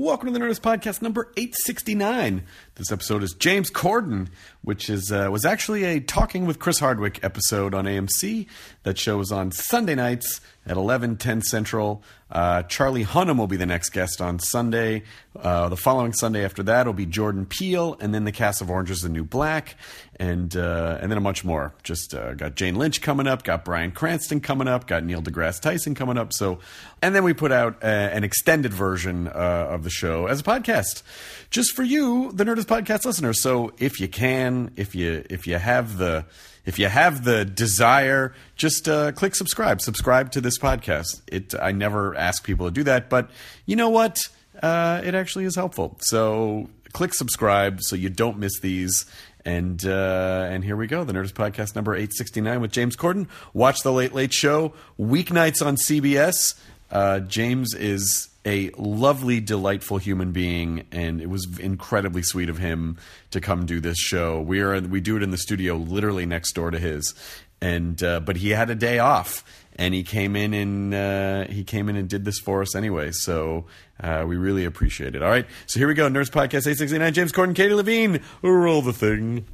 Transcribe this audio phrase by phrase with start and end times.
[0.00, 2.44] Welcome to the Nerdist Podcast number 869.
[2.76, 4.28] This episode is James Corden,
[4.62, 8.46] which is uh, was actually a Talking with Chris Hardwick episode on AMC.
[8.84, 12.02] That show is on Sunday nights at 11, 10 Central.
[12.30, 15.02] Uh, Charlie Hunnam will be the next guest on Sunday.
[15.34, 18.68] Uh, the following Sunday after that will be Jordan Peele, and then the cast of
[18.68, 19.76] Orange is the New Black,
[20.16, 21.72] and uh, and then a bunch more.
[21.82, 25.60] Just uh, got Jane Lynch coming up, got Bryan Cranston coming up, got Neil deGrasse
[25.60, 26.34] Tyson coming up.
[26.34, 26.58] So,
[27.00, 29.30] and then we put out uh, an extended version uh,
[29.70, 31.02] of the show as a podcast,
[31.48, 33.32] just for you, the Nerdist podcast listener.
[33.32, 36.26] So, if you can, if you if you have the
[36.68, 39.80] if you have the desire, just uh, click subscribe.
[39.80, 41.22] Subscribe to this podcast.
[41.26, 43.30] It I never ask people to do that, but
[43.64, 44.18] you know what?
[44.62, 45.96] Uh, it actually is helpful.
[46.02, 49.06] So click subscribe so you don't miss these.
[49.46, 52.96] And uh, and here we go, the Nerdist Podcast number eight sixty nine with James
[52.96, 53.28] Corden.
[53.54, 56.54] Watch the Late Late Show weeknights on CBS.
[56.90, 62.96] Uh, James is a lovely, delightful human being, and it was incredibly sweet of him
[63.30, 64.40] to come do this show.
[64.40, 67.14] We are we do it in the studio, literally next door to his,
[67.60, 69.44] and uh, but he had a day off,
[69.76, 73.10] and he came in and uh, he came in and did this for us anyway.
[73.12, 73.66] So
[74.02, 75.22] uh, we really appreciate it.
[75.22, 77.12] All right, so here we go, Nerds Podcast eight sixty nine.
[77.12, 79.44] James Corden, Katie Levine, roll the thing.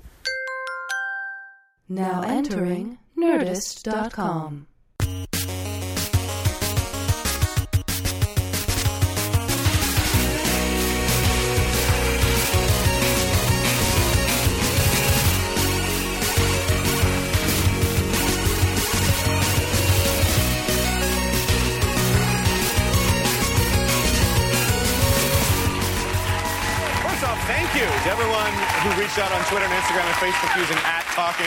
[1.88, 4.68] Now entering Nerdist.com.
[29.44, 31.46] on Twitter and Instagram and Facebook using at talking.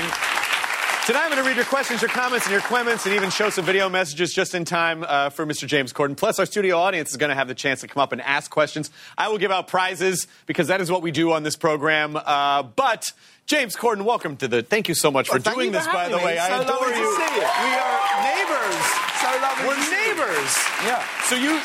[1.06, 3.50] Tonight I'm going to read your questions, your comments, and your comments, and even show
[3.50, 5.66] some video messages just in time uh, for Mr.
[5.66, 6.18] James Corden.
[6.18, 8.52] Plus, our studio audience is going to have the chance to come up and ask
[8.52, 8.92] questions.
[9.18, 12.18] I will give out prizes because that is what we do on this program.
[12.18, 13.06] Uh, but
[13.46, 14.62] James Corden, welcome to the.
[14.62, 15.88] Thank you so much for Well, thank doing for this.
[15.88, 16.40] By the way, me.
[16.40, 16.96] I adore you.
[16.96, 17.42] see you.
[17.42, 18.86] We are neighbors.
[19.22, 19.97] So lovely We're
[20.42, 20.92] to see you.
[20.92, 21.02] neighbors.
[21.02, 21.04] Yeah.
[21.24, 21.62] So you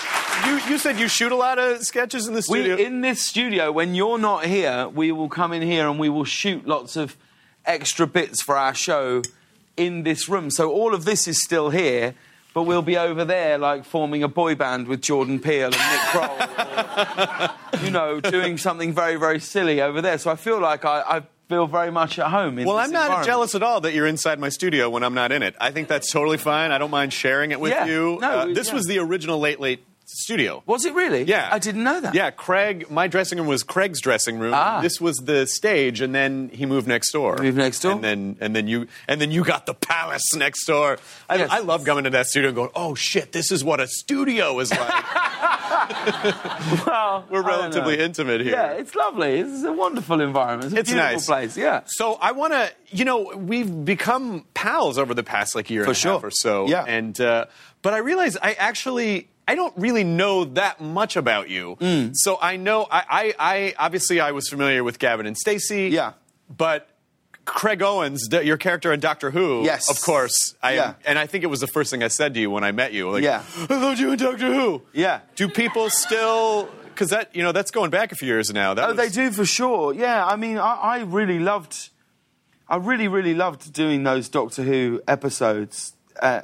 [0.46, 2.76] you you said you shoot a lot of sketches in the We, studio.
[2.76, 6.24] in this studio, when you're not here, we will come in here and we will
[6.24, 7.16] shoot lots of
[7.64, 9.22] extra bits for our show
[9.76, 10.50] in this room.
[10.50, 12.14] So all of this is still here,
[12.54, 16.00] but we'll be over there, like forming a boy band with Jordan Peele and Nick
[16.10, 20.18] Kroll, or, you know, doing something very, very silly over there.
[20.18, 21.22] So I feel like I, I
[21.52, 22.58] feel very much at home.
[22.58, 25.32] In Well, I'm not jealous at all that you're inside my studio when I'm not
[25.32, 25.54] in it.
[25.60, 26.72] I think that's totally fine.
[26.72, 27.84] I don't mind sharing it with Yeah.
[27.86, 28.18] you.
[28.20, 28.74] No, Uh, this yeah.
[28.74, 30.62] was the original Late Late studio.
[30.66, 31.22] Was it really?
[31.24, 31.48] Yeah.
[31.52, 32.14] I didn't know that.
[32.14, 34.52] Yeah, Craig, my dressing room was Craig's dressing room.
[34.54, 34.80] Ah.
[34.80, 37.36] This was the stage, and then he moved next door.
[37.38, 37.92] Moved next door?
[37.92, 40.98] And then, and then you, and then you got the palace next door.
[41.30, 41.50] I, Yes.
[41.50, 44.58] I love coming to that studio and going, oh shit, this is what a studio
[44.60, 44.80] is like.
[46.87, 48.53] Well, We're relatively intimate here.
[48.53, 49.38] Yeah, it's lovely.
[49.41, 50.66] It's a wonderful environment.
[50.72, 51.26] It's a It's beautiful nice.
[51.26, 51.56] place.
[51.56, 51.81] Yeah.
[51.87, 55.97] So I want to, you know, we've become pals over the past like year and
[55.97, 56.66] For a half or so.
[56.69, 56.84] Yeah.
[56.87, 57.47] And uh,
[57.82, 61.76] but I realize I actually I don't really know that much about you.
[61.81, 62.12] Mm.
[62.14, 65.88] So I know I, I, I obviously I was familiar with Gavin and Stacey.
[65.88, 66.12] Yeah.
[66.54, 66.88] But
[67.44, 69.91] Craig Owens, your character in Doctor Who, Yes.
[69.91, 70.54] of course.
[70.62, 70.94] I Yeah.
[71.04, 72.92] and I think it was the first thing I said to you when I met
[72.92, 73.10] you.
[73.10, 73.42] Like, Yeah.
[73.69, 74.82] I loved you in Doctor Who.
[74.92, 75.20] Yeah.
[75.34, 76.69] Do people still?
[76.86, 78.75] Because that you know that's going back a few years now.
[78.75, 79.92] That Oh, they do for sure.
[79.94, 81.88] Yeah, I mean, I, I really loved,
[82.69, 85.94] I really, really loved doing those Doctor Who episodes.
[86.20, 86.42] Uh,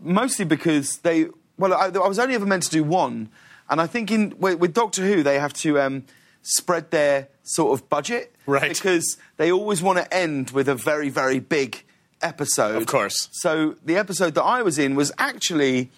[0.00, 1.26] mostly because they,
[1.58, 3.30] well, I, I was only ever meant to do one,
[3.68, 6.04] and I think in with, with Doctor Who they have to um,
[6.42, 8.72] spread their sort of budget, Right.
[8.72, 11.84] Because they always want to end with a very, very big
[12.22, 12.76] episode.
[12.76, 13.28] Of course.
[13.32, 15.90] So the episode that I was in was actually.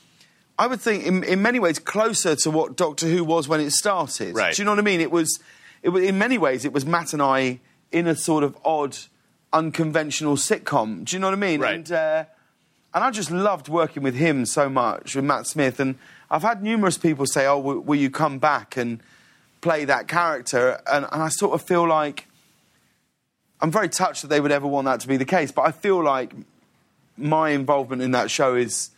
[0.59, 3.71] I would think, in, in many ways, closer to what Doctor Who was when it
[3.73, 4.37] started.
[4.37, 4.55] Right.
[4.55, 5.01] Do you know what I mean?
[5.01, 5.41] It was,
[5.83, 7.59] it was, in many ways, it was Matt and I
[7.91, 8.97] in a sort of odd,
[9.53, 11.07] unconventional sitcom.
[11.07, 11.61] Do you know what I mean?
[11.61, 11.75] Right.
[11.77, 12.25] And, uh,
[12.95, 15.81] and I just loved working with him so much, with Matt Smith.
[15.81, 15.97] And
[16.31, 19.01] I've had numerous people say, "Oh, will, will you come back and
[19.63, 22.29] play that character?" And, and I sort of feel like
[23.63, 25.51] I'm very touched that they would ever want that to be the case.
[25.53, 26.35] But I feel like
[27.17, 28.91] my involvement in that show is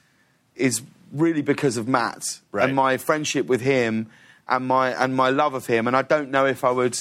[0.56, 0.82] is
[1.12, 2.64] really because of Matt Right.
[2.64, 4.08] and my friendship with him
[4.48, 5.86] and my and my love of him.
[5.86, 6.98] And I don't know if I would.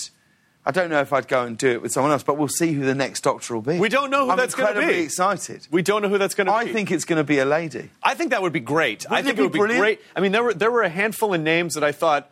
[0.66, 2.72] I don't know if I'd go and do it with someone else, but we'll see
[2.72, 3.78] who the next Doctor will be.
[3.80, 5.02] We don't know who I'm that's gonna be.
[5.02, 5.68] excited.
[5.72, 7.90] We don't know who that's going to I think it's going to be a lady.
[8.02, 9.06] I think that would be great.
[9.10, 10.00] I Wouldn't think it it would be be great.
[10.16, 12.30] I mean, there were there were a handful of names that I thought,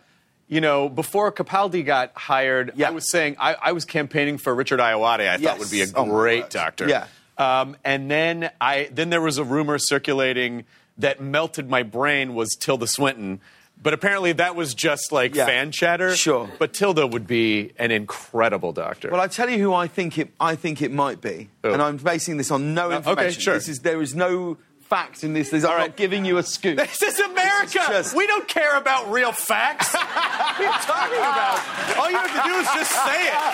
[0.52, 2.90] you know, before Capaldi got hired, Yeah.
[2.90, 5.22] I was saying I, I was campaigning for Richard Ayoade.
[5.22, 5.42] I Yes.
[5.42, 6.50] thought would be a Oh, great word.
[6.52, 6.88] doctor.
[6.90, 7.08] Yeah.
[7.38, 10.66] Um, and then I then there was a rumor circulating
[10.98, 13.40] that melted my brain was Tilda Swinton.
[13.84, 15.46] But apparently that was just like Yeah.
[15.48, 16.16] fan chatter.
[16.16, 16.52] Sure.
[16.60, 19.10] But Tilda would be an incredible doctor.
[19.10, 20.32] Well, I tell you who I think it.
[20.40, 21.72] I think it might be, Who?
[21.72, 23.42] and I'm basing this on no okay, information.
[23.42, 23.54] sure.
[23.56, 24.58] This is there is no
[24.92, 25.50] fact in this.
[25.50, 25.96] There's, I'm right.
[25.96, 26.76] giving you a scoop.
[26.78, 27.66] this is America.
[27.66, 29.94] This is just- We don't care about real facts.
[29.96, 31.98] what are you talking about?
[31.98, 33.54] All you have to do is just say it.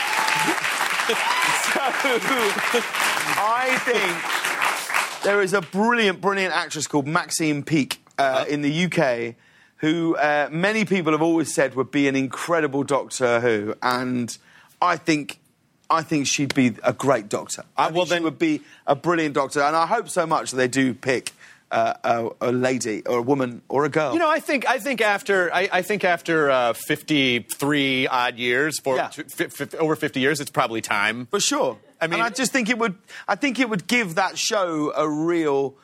[1.67, 1.81] so,
[3.39, 9.35] I think there is a brilliant, brilliant actress called Maxine Peake uh, in the UK
[9.77, 14.35] who uh, many people have always said would be an incredible Doctor Who, and
[14.81, 15.39] I think.
[15.89, 17.63] I think she'd be a great doctor.
[17.77, 20.51] I think well, she then- would be a brilliant doctor, and I hope so much
[20.51, 21.31] that they do pick
[21.71, 24.13] uh, a, a lady or a woman or a girl.
[24.13, 28.37] You know, I think I think after I, I think after uh, fifty three odd
[28.37, 29.09] years, for Yeah.
[29.17, 31.25] f- f- over fifty years, it's probably time.
[31.27, 31.77] For sure.
[31.99, 32.95] I mean- mean, I just think it would.
[33.27, 35.75] I think it would give that show a real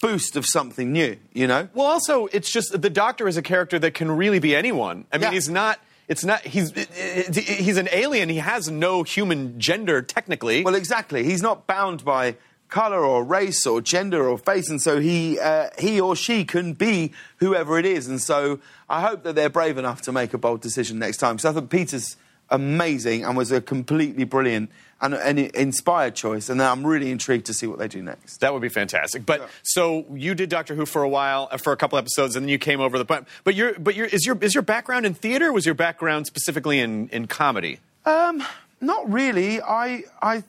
[0.00, 1.16] boost of something new.
[1.32, 1.68] You know.
[1.74, 5.04] Well, also, it's just the Doctor is a character that can really be anyone.
[5.12, 5.30] I mean, Yeah.
[5.32, 5.78] he's not.
[6.10, 6.40] It's not.
[6.40, 8.28] He's he's an alien.
[8.28, 10.64] He has no human gender technically.
[10.64, 11.22] Well, exactly.
[11.22, 12.34] He's not bound by
[12.68, 16.72] color or race or gender or face, and so he uh, he or she can
[16.72, 18.08] be whoever it is.
[18.08, 18.58] And so
[18.88, 21.36] I hope that they're brave enough to make a bold decision next time.
[21.36, 22.16] Because I think Peter's
[22.50, 24.70] amazing and was a completely brilliant
[25.00, 26.48] and an inspired choice.
[26.50, 28.38] And I'm really intrigued to see what they do next.
[28.40, 29.24] That would be fantastic.
[29.24, 29.46] But Yeah.
[29.62, 32.48] so you did Doctor Who for a while, uh, for a couple episodes, and then
[32.50, 33.04] you came over the.
[33.04, 35.48] But but your but your is your is your background in theater?
[35.48, 37.80] Or was your background specifically in in comedy?
[38.04, 38.42] Um,
[38.80, 39.60] not really.
[39.62, 40.42] I I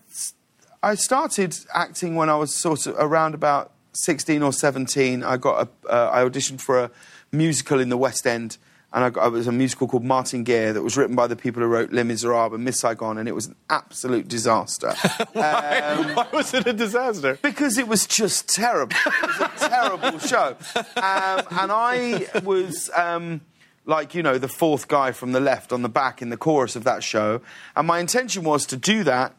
[0.84, 5.24] I started acting when I was sort of around about sixteen or seventeen.
[5.24, 6.92] I got a uh, I auditioned for a
[7.32, 8.58] musical in the West End,
[8.94, 11.36] and I got, it was a musical called Martin Guerre that was written by the
[11.36, 14.92] people who wrote Les Miserables and Miss Saigon, and it was an absolute disaster.
[15.34, 17.40] Why was it a disaster?
[17.42, 18.96] Because it was just terrible.
[19.06, 20.58] It was a terrible show.
[20.76, 23.42] Um, and I was, um,
[23.86, 26.76] like, you know, the fourth guy from the left on the back in the chorus
[26.76, 27.42] of that show.
[27.76, 29.34] And my intention was to do that,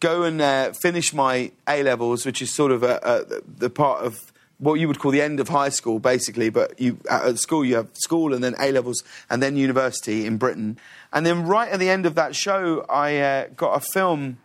[0.00, 4.04] go and uh, finish my A levels, which is sort of a, a, the part
[4.04, 6.48] of what you would call the end of high school, basically.
[6.48, 10.36] But you at school you have school and then A levels and then university in
[10.36, 10.78] Britain.
[11.12, 14.38] And then right at the end of that show, I uh, got a film.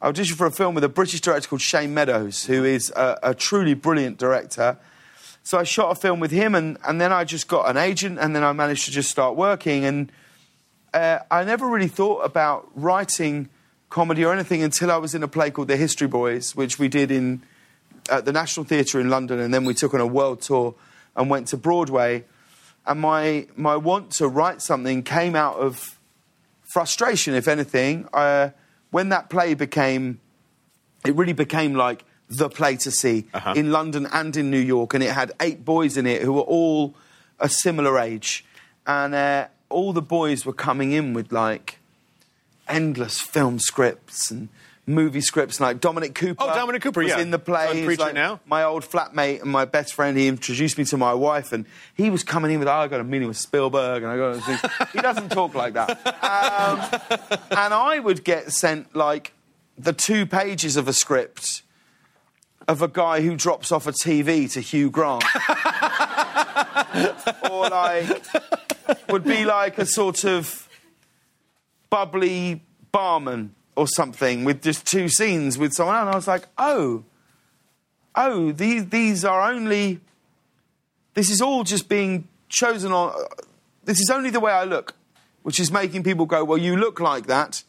[0.00, 3.18] I auditioned for a film with a British director called Shane Meadows, who is a,
[3.22, 4.76] a truly brilliant director.
[5.42, 8.18] So I shot a film with him, and, and then I just got an agent,
[8.18, 9.84] and then I managed to just start working.
[9.84, 10.12] And
[10.92, 13.48] uh, I never really thought about writing
[13.88, 16.88] comedy or anything until I was in a play called The History Boys, which we
[16.88, 17.42] did in
[18.08, 20.74] at the National Theatre in London, and then we took on a world tour
[21.14, 22.24] and went to Broadway.
[22.86, 25.98] And my my want to write something came out of
[26.62, 28.08] frustration, if anything.
[28.12, 28.50] Uh,
[28.90, 30.20] when that play became,
[31.04, 33.54] it really became like the play to see Uh-huh.
[33.56, 36.42] in London and in New York, and it had eight boys in it who were
[36.42, 36.94] all
[37.38, 38.44] a similar age,
[38.86, 41.78] and uh, all the boys were coming in with like
[42.68, 44.48] endless film scripts and
[44.86, 45.60] movie scripts.
[45.60, 47.20] Like Dominic Cooper, Oh, Dominic Cooper, was yeah.
[47.20, 47.82] in the play.
[47.82, 48.40] He's like Now.
[48.46, 50.16] My old flatmate and my best friend.
[50.16, 53.00] He introduced me to my wife, and he was coming in with, "Oh, I got
[53.00, 54.90] a meeting with Spielberg," and I got.
[54.92, 55.90] He doesn't talk like that.
[56.22, 59.32] Um, and I would get sent like
[59.76, 61.62] the two pages of a script
[62.68, 65.22] of a guy who drops off a TV to Hugh Grant.
[67.50, 68.24] or like
[69.08, 70.68] would be like a sort of
[71.90, 76.02] bubbly barman or something with just two scenes with someone else.
[76.06, 77.04] And I was like, oh,
[78.14, 80.00] oh, these these are only.
[81.14, 83.14] This is all just being chosen on.
[83.84, 84.94] This is only the way I look,
[85.42, 87.62] which is making people go, well, you look like that.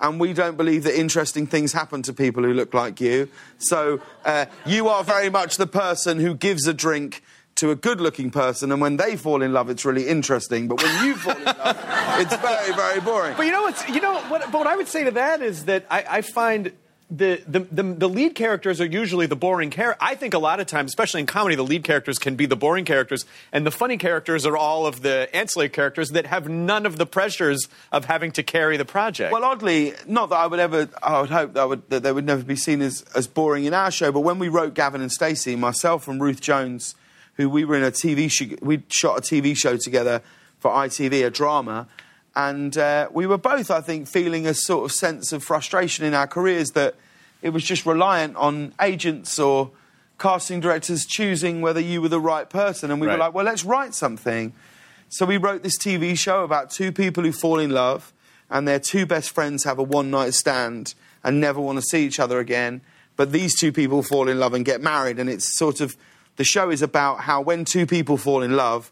[0.00, 3.28] And we don't believe that interesting things happen to people who look like you.
[3.58, 7.20] So uh, you are very much the person who gives a drink
[7.58, 10.68] to a good looking person, and when they fall in love, it's really interesting.
[10.68, 11.56] But when you fall in love,
[12.20, 13.34] it's very, very boring.
[13.36, 14.50] But you know what's you know what?
[14.52, 16.72] But what I would say to that is that I, I find.
[17.10, 19.96] The, the, the, the lead characters are usually the boring character.
[19.98, 22.54] I think a lot of times, especially in comedy, the lead characters can be the
[22.54, 26.84] boring characters, and the funny characters are all of the ancillary characters that have none
[26.84, 29.32] of the pressures of having to carry the project.
[29.32, 32.26] Well, oddly, not that I would ever, I would hope that, would, that they would
[32.26, 35.10] never be seen as, as boring in our show, but when we wrote Gavin and
[35.10, 36.94] Stacey, myself and Ruth Jones,
[37.38, 40.20] who we were in a TV show, we shot a TV show together
[40.58, 41.86] for ITV, a drama,
[42.36, 46.14] and uh, we were both, I think, feeling a sort of sense of frustration in
[46.14, 46.96] our careers that
[47.40, 49.70] it was just reliant on agents or
[50.18, 52.90] casting directors choosing whether you were the right person.
[52.90, 53.14] And we Right.
[53.14, 54.52] were like, well, let's write something.
[55.08, 58.12] So we wrote this TV show about two people who fall in love
[58.50, 62.04] and their two best friends have a one night stand and never want to see
[62.04, 62.80] each other again.
[63.16, 65.18] But these two people fall in love and get married.
[65.20, 65.96] And it's sort of
[66.38, 68.90] the show is about how when two people fall in love,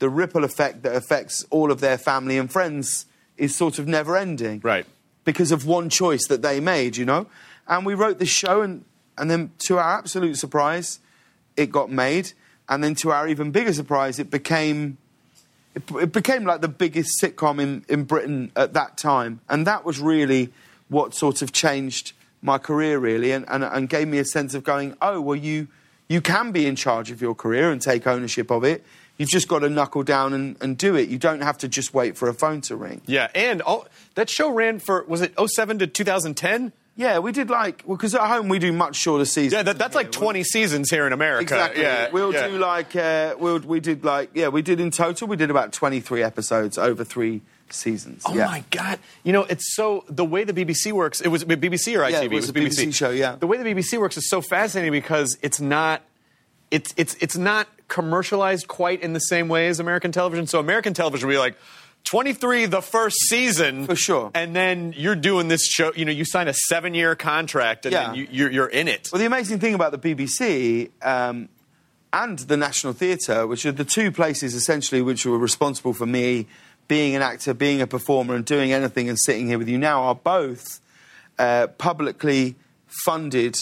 [0.00, 4.16] the ripple effect that affects all of their family and friends is sort of never
[4.16, 4.60] ending.
[4.62, 4.84] Right.
[5.24, 7.26] Because of one choice that they made, you know?
[7.68, 8.84] And we wrote this show, and,
[9.16, 10.98] and then to our absolute surprise,
[11.56, 12.32] it got made.
[12.68, 14.98] And then to our even bigger surprise, it became.
[15.74, 19.40] It, it became like the biggest sitcom in, in Britain at that time.
[19.48, 20.52] And that was really
[20.88, 22.12] what sort of changed
[22.42, 25.68] my career, really, and, and, and gave me a sense of going, oh, well, you,
[26.08, 28.84] you can be in charge of your career and take ownership of it.
[29.18, 31.08] You've just got to knuckle down and, and do it.
[31.08, 33.02] You don't have to just wait for a phone to ring.
[33.06, 36.72] Yeah, and all, that show ran for was it 07 to 2010?
[36.94, 39.52] Yeah, we did like well because at home we do much shorter seasons.
[39.52, 41.42] Yeah, that, that's like 20 seasons here in America.
[41.42, 41.82] Exactly.
[41.82, 42.48] Yeah, we'll yeah.
[42.48, 45.72] do like uh, we'll, we did like yeah we did in total we did about
[45.72, 48.22] twenty three episodes over three seasons.
[48.26, 48.46] Oh yeah.
[48.46, 48.98] my god!
[49.24, 51.20] You know, it's so the way the BBC works.
[51.20, 52.10] It was BBC or ITV.
[52.12, 53.36] Yeah, it was a BBC show, yeah.
[53.36, 56.02] the way the BBC works is so fascinating because it's not,
[56.70, 60.46] it's it's it's not commercialized quite in the same way as American television.
[60.46, 61.56] So American television will be like.
[62.04, 64.30] 23 the first season For sure.
[64.32, 67.92] and then you're doing this show you know you sign a seven year contract and
[67.92, 68.06] Yeah.
[68.06, 71.48] then you, you're, you're in it Well, the amazing thing about the BBC um,
[72.12, 76.46] and the National Theatre, which are the two places essentially which were responsible for me
[76.88, 80.02] being an actor, being a performer, and doing anything and sitting here with you now,
[80.02, 80.80] are both
[81.38, 83.56] uh, publicly funded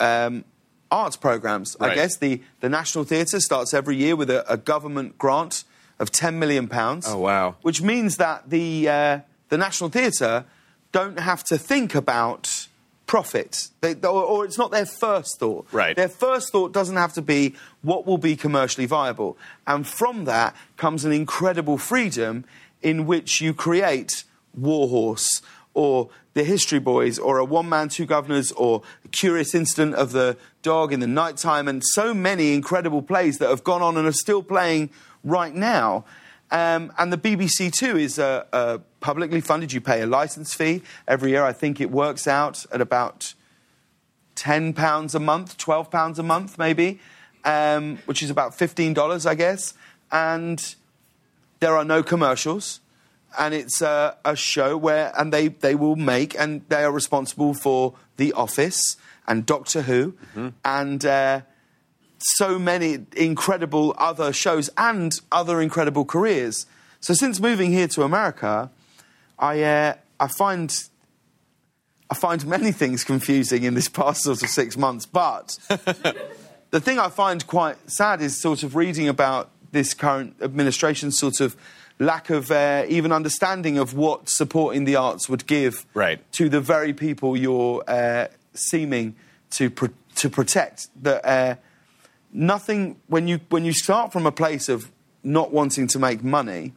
[0.00, 0.44] um,
[0.90, 1.76] arts programs.
[1.80, 5.64] I guess the, the National Theatre starts every year with a, a government grant
[5.98, 6.68] of £10 million.
[6.72, 7.56] Oh, wow.
[7.62, 10.44] Which means that the, uh, the National Theatre
[10.92, 12.68] don't have to think about
[13.08, 15.66] profit, they, or, or it's not their first thought.
[15.72, 15.96] Right.
[15.96, 19.36] Their first thought doesn't have to be what will be commercially viable.
[19.66, 22.44] And from that comes an incredible freedom
[22.80, 24.22] in which you create
[24.54, 25.42] Warhorse
[25.74, 30.12] or The History Boys or A One Man, Two Governors or A Curious Incident of
[30.12, 34.06] the Dog in the Nighttime and so many incredible plays that have gone on and
[34.06, 34.90] are still playing
[35.24, 36.04] right now.
[36.50, 39.72] Um, and the BBC too is uh, uh, publicly funded.
[39.72, 41.44] You pay a license fee every year.
[41.44, 43.34] I think it works out at about
[44.34, 47.00] ten pounds a month, twelve pounds a month, maybe,
[47.44, 49.74] um, which is about fifteen dollars, I guess.
[50.10, 50.74] And
[51.60, 52.80] there are no commercials,
[53.38, 57.54] and it's a, a show where and they they will make and they are responsible
[57.54, 60.14] for The Office and Doctor Who
[60.64, 61.04] and.
[61.04, 61.40] Uh,
[62.20, 66.66] so many incredible other shows and other incredible careers.
[66.98, 68.72] So since moving here to America,
[69.38, 70.74] I uh, I find
[72.10, 75.06] I find many things confusing in this past sort of six months.
[75.06, 75.58] But
[76.70, 81.40] the thing I find quite sad is sort of reading about this current administration's sort
[81.40, 81.56] of
[81.98, 86.20] lack of uh, even understanding of what supporting the arts would give Right.
[86.32, 89.14] to the very people you're uh, seeming
[89.50, 90.88] to pro- to protect.
[91.02, 91.54] That uh,
[92.32, 94.90] nothing when you when you start from a place of
[95.22, 96.72] not wanting to make money.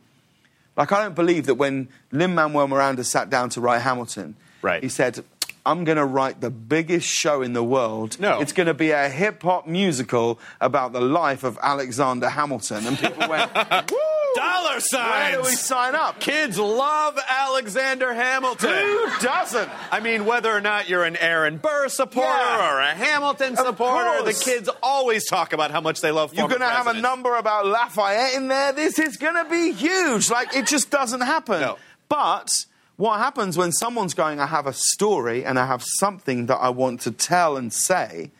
[0.78, 4.82] Like I don't believe that when Lin Manuel Miranda sat down to write Hamilton, Right.
[4.82, 5.24] he said,
[5.66, 8.20] "I'm going to write the biggest show in the world.
[8.20, 8.40] No.
[8.40, 12.98] it's going to be a hip hop musical about the life of Alexander Hamilton." And
[12.98, 13.52] people went,
[13.92, 13.98] "Woo!
[14.36, 16.20] dollar Where signs do we sign up?
[16.20, 21.88] kids love alexander hamilton Who doesn't?" I mean, whether or not you're an Aaron Burr
[21.90, 22.74] supporter Yeah.
[22.76, 26.48] or a Hamilton Of supporter, the kids always talk about how much they love You're
[26.48, 28.72] going to have a number about Lafayette in there.
[28.74, 30.30] This is going to be huge.
[30.30, 31.62] Like, it just doesn't happen.
[31.62, 31.78] No.
[32.10, 32.50] But
[32.98, 36.70] what happens when someone's going, I have a story and I have something that I
[36.70, 38.32] want to tell and say,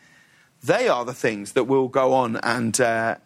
[0.62, 3.16] they are the things that will go on and, uh,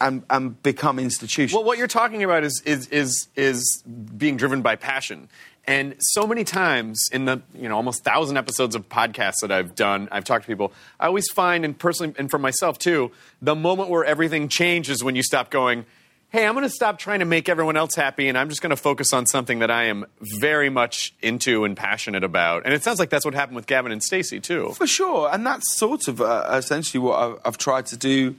[0.00, 1.62] and, and become institutional.
[1.62, 3.82] Well, what you're talking about is is is is
[4.16, 5.28] being driven by passion.
[5.66, 9.74] And so many times in the you know almost thousand episodes of podcasts that I've
[9.74, 10.72] done, I've talked to people.
[10.98, 15.16] I always find, and personally, and for myself too, the moment where everything changes when
[15.16, 15.86] you stop going.
[16.32, 18.70] Hey, I'm going to stop trying to make everyone else happy, and I'm just going
[18.70, 22.64] to focus on something that I am very much into and passionate about.
[22.64, 24.70] And it sounds like that's what happened with Gavin and Stacey too.
[24.76, 28.36] For sure, and that's sort of uh, essentially what I've, I've tried to do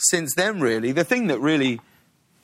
[0.00, 0.60] since then.
[0.60, 1.80] Really, the thing that really,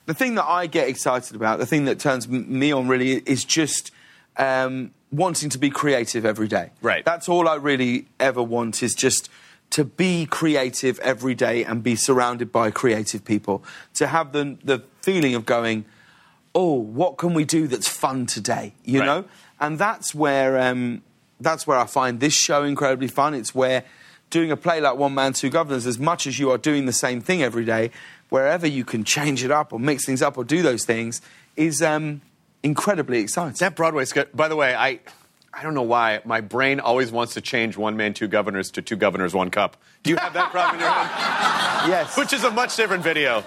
[0.05, 3.43] the thing that I get excited about, the thing that turns me on really, is
[3.43, 3.91] just
[4.37, 6.71] um, wanting to be creative every day.
[6.81, 7.03] Right.
[7.03, 9.29] That's all I really ever want is just
[9.71, 13.63] to be creative every day and be surrounded by creative people.
[13.95, 15.85] To have the the feeling of going,
[16.55, 18.73] oh, what can we do that's fun today?
[18.83, 19.05] You Right.
[19.05, 19.25] know,
[19.59, 21.01] and that's where um,
[21.39, 23.33] that's where I find this show incredibly fun.
[23.33, 23.83] It's where
[24.29, 26.93] doing a play like One Man Two Governors, as much as you are doing the
[26.93, 27.91] same thing every day,
[28.29, 31.21] wherever you can change it up or mix things up or do those things,
[31.55, 32.21] is um,
[32.63, 33.55] incredibly exciting.
[33.59, 34.29] That Broadway sketch.
[34.33, 34.99] By the way, I
[35.53, 38.81] I don't know why my brain always wants to change one man, two governors to
[38.81, 39.77] two governors, one cup.
[40.03, 41.89] Do you have that problem in your head?
[41.89, 43.43] yes, Which is a much different video.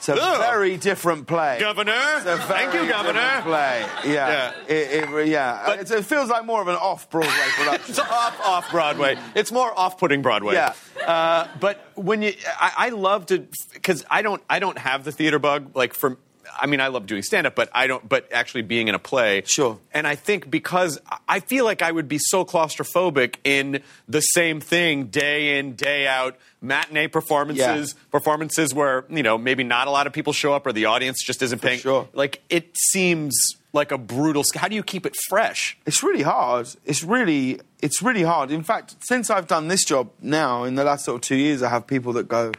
[0.00, 1.58] It's a very different play.
[1.60, 2.20] Governor.
[2.20, 3.40] Thank you, Governor.
[3.42, 3.84] Play.
[4.04, 4.12] Yeah.
[4.12, 4.52] Yeah.
[4.68, 5.62] It, it, yeah.
[5.66, 7.90] But- It's- it feels like more of an off-Broadway production.
[7.90, 9.18] It's off off Broadway.
[9.34, 10.54] It's more off-putting Broadway.
[10.54, 10.74] Yeah.
[11.06, 15.12] Uh, but when you, I, I love to because I don't I don't have the
[15.12, 15.72] theater bug.
[15.74, 16.18] Like for,
[16.58, 18.08] I mean, I love doing stand-up, but I don't.
[18.08, 19.78] But actually being in a play, Sure.
[19.92, 24.60] And I think because I feel like I would be so claustrophobic in the same
[24.60, 26.36] thing day in day out.
[26.62, 30.72] Matinee performances, performances where you know maybe not a lot of people show up or
[30.72, 31.78] the audience just isn't paying.
[31.78, 32.06] sure.
[32.12, 33.34] Like it seems
[33.72, 34.44] like a brutal.
[34.54, 35.78] How do you keep it fresh?
[35.86, 36.68] It's really hard.
[36.84, 38.50] It's really, it's really hard.
[38.50, 41.62] In fact, since I've done this job now, in the last sort of two years,
[41.62, 42.52] I have people that go,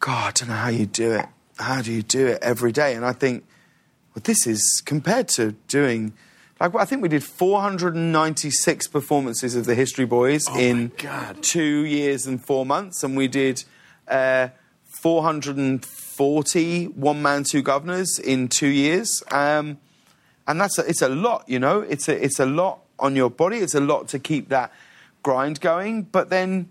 [0.00, 1.26] God, I don't know how you do it.
[1.58, 2.94] How do you do it every day?
[2.94, 3.44] And I think,
[4.14, 6.12] well, this is compared to doing,
[6.60, 10.92] like, I think we did 496 performances of the History Boys in
[11.42, 13.64] two years and four months, and we did
[14.08, 14.48] uh,
[14.84, 19.22] 440 one man, two governors in two years.
[19.30, 19.78] Um,
[20.46, 21.80] and that's a, it's a lot, you know.
[21.80, 23.58] It's a it's a lot on your body.
[23.58, 24.72] It's a lot to keep that
[25.22, 26.02] grind going.
[26.02, 26.70] But then,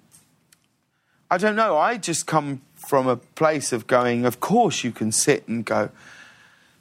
[1.30, 1.78] I don't know.
[1.78, 4.25] I just come from a place of going.
[4.25, 5.90] Of course, you can sit and go.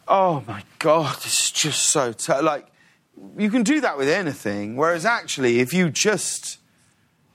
[0.09, 2.43] Oh my god, it's just so tough.
[2.43, 2.67] like.
[3.37, 4.77] You can do that with anything.
[4.77, 6.59] Whereas actually, if you just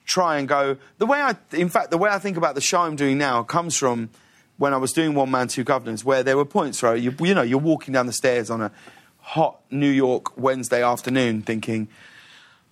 [0.05, 2.79] try and go the way I, in fact, the way I think about the show
[2.81, 4.09] I'm doing now comes from
[4.57, 7.35] when I was doing One Man Two Governors, where there were points where you, you
[7.35, 8.71] know you're walking down the stairs on a
[9.19, 11.87] hot New York Wednesday afternoon, thinking,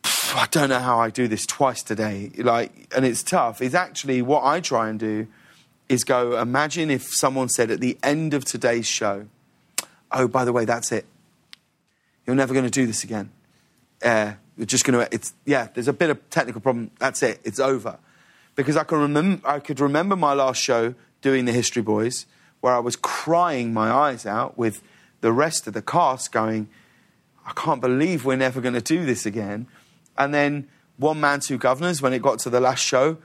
[0.03, 3.61] I don't know how I do this twice today, like, and it's tough.
[3.61, 5.27] Is actually what I try and do
[5.89, 6.39] is go.
[6.39, 9.27] Imagine if someone said at the end of today's show,
[10.11, 11.05] "Oh, by the way, that's it.
[12.25, 13.31] You're never going to do this again."
[14.03, 15.13] uh, we're just going to.
[15.13, 15.67] It's yeah.
[15.73, 16.91] There's a bit of technical problem.
[16.99, 17.39] That's it.
[17.43, 17.97] It's over.
[18.55, 19.47] Because I can remember.
[19.47, 22.25] I could remember my last show doing the History Boys,
[22.61, 24.81] where I was crying my eyes out with
[25.21, 26.69] the rest of the cast, going,
[27.45, 29.67] "I can't believe we're never going to do this again."
[30.17, 32.01] And then one man, two governors.
[32.01, 33.17] When it got to the last show,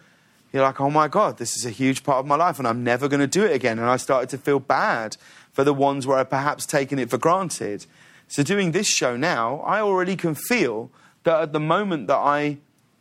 [0.53, 2.85] you're like, "Oh my god, this is a huge part of my life, and I'm
[2.85, 5.17] never going to do it again." And I started to feel bad
[5.53, 7.87] for the ones where I perhaps taken it for granted.
[8.29, 10.91] So doing this show now, I already can feel
[11.25, 12.59] that at the moment that I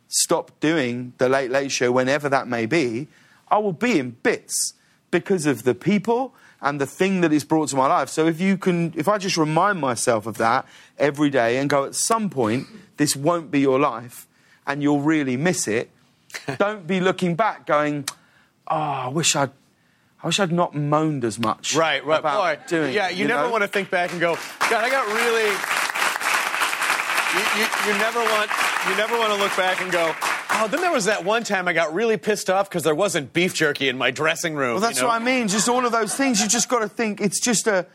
[0.08, 3.08] stop doing the Late Late Show, whenever that may be,
[3.48, 4.74] I will be in bits
[5.10, 8.08] because of the people and the thing that it's brought to my life.
[8.08, 10.66] So if you can, if I just remind myself of that
[10.98, 14.26] every day and go, at some point, this won't be your life
[14.66, 15.90] and you'll really miss it,
[16.58, 18.04] don't be looking back going,
[18.68, 19.50] oh, I wish I'd.
[20.22, 21.74] I wish I'd not moaned as much.
[21.74, 22.20] Right, right.
[22.20, 23.50] about Boy, doing yeah, it, you, never know?
[23.50, 24.36] want to think back and go,
[24.68, 25.48] God, I got really.
[27.32, 28.50] You, you, you never want
[28.88, 30.14] you never want to look back and go,
[30.52, 33.32] oh, then there was that one time I got really pissed off because there wasn't
[33.32, 34.72] beef jerky in my dressing room.
[34.72, 35.08] Well, that's you know?
[35.08, 35.48] what I mean.
[35.48, 36.40] Just all of those things.
[36.40, 37.20] You just got to think.
[37.20, 37.86] It's just a,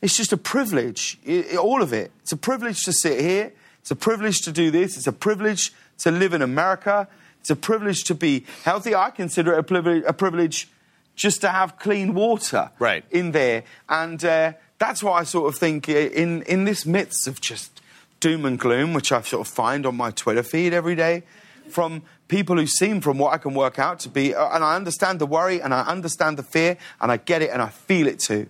[0.00, 1.18] it's just a privilege.
[1.26, 2.12] I- I- all of it.
[2.22, 3.52] It's a privilege to sit here.
[3.80, 4.96] It's a privilege to do this.
[4.96, 7.08] It's a privilege to live in America.
[7.44, 8.94] It's a privilege to be healthy.
[8.94, 10.66] I consider it a privilege, a privilege
[11.14, 13.04] just to have clean water Right.
[13.10, 13.64] in there.
[13.86, 17.82] And uh, that's what I sort of think uh, in in this midst of just
[18.18, 21.22] doom and gloom, which I sort of find on my Twitter feed every day,
[21.68, 24.34] from people who seem, from what I can work out, to be.
[24.34, 27.50] Uh, and I understand the worry, and I understand the fear, and I get it,
[27.50, 28.48] and I feel it too.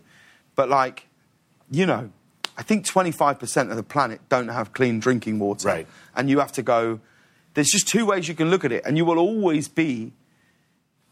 [0.54, 1.08] But like,
[1.68, 2.10] you know,
[2.56, 5.66] I think 25% of the planet don't have clean drinking water.
[5.66, 5.88] Right.
[6.14, 7.00] And you have to go.
[7.54, 10.12] There's just two ways you can look at it, and you will always be.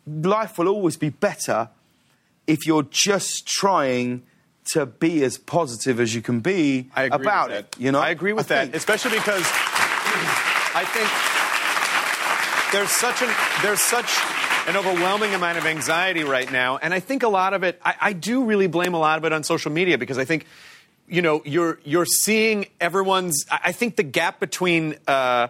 [0.06, 1.68] Life will always be better
[2.46, 4.22] if you're just trying
[4.72, 7.74] to be as positive as you can be about it.
[7.78, 8.74] You know, I agree with I that, think.
[8.76, 9.44] especially because
[10.74, 11.08] I think
[12.72, 13.30] there's such an
[13.62, 14.10] there's such
[14.68, 17.80] an overwhelming amount of anxiety right now, and I think a lot of it.
[17.84, 20.46] I, I do really blame a lot of it on social media because I think
[21.08, 23.44] you know you're you're seeing everyone's.
[23.50, 24.96] I I think the gap between.
[25.06, 25.48] Uh,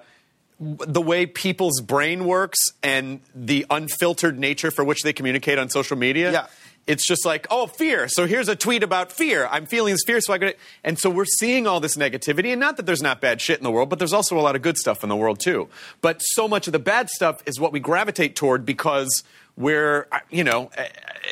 [0.63, 5.97] the way people's brain works and the unfiltered nature for which they communicate on social
[5.97, 6.33] media.
[6.33, 6.47] Yeah.
[6.87, 8.09] It's just like, oh, fear.
[8.09, 9.47] So here's a tweet about fear.
[9.49, 10.59] I'm feeling this fear, so I got it.
[10.83, 13.65] And so we're seeing all this negativity, and not that there's not bad shit in
[13.65, 15.69] the world, but there's also a lot of good stuff in the world too.
[16.01, 19.23] But so much of the bad stuff is what we gravitate toward because
[19.57, 20.85] we're, uh, you know, uh,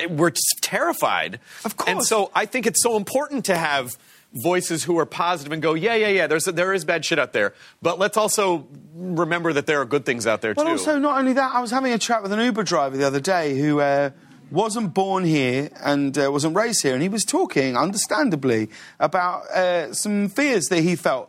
[0.09, 1.41] we're terrified.
[1.65, 1.91] Of course.
[1.91, 3.97] And so I think it's so important to have
[4.33, 6.27] voices who are positive and go, yeah, yeah, yeah.
[6.27, 10.05] There's there is bad shit out there, but let's also remember that there are good
[10.05, 10.71] things out there But too.
[10.71, 13.21] also, not only that, I was having a chat with an Uber driver the other
[13.21, 14.11] day who uh,
[14.51, 18.69] wasn't born here and uh, wasn't raised here, and he was talking, understandably,
[19.01, 21.29] about uh, some fears that he felt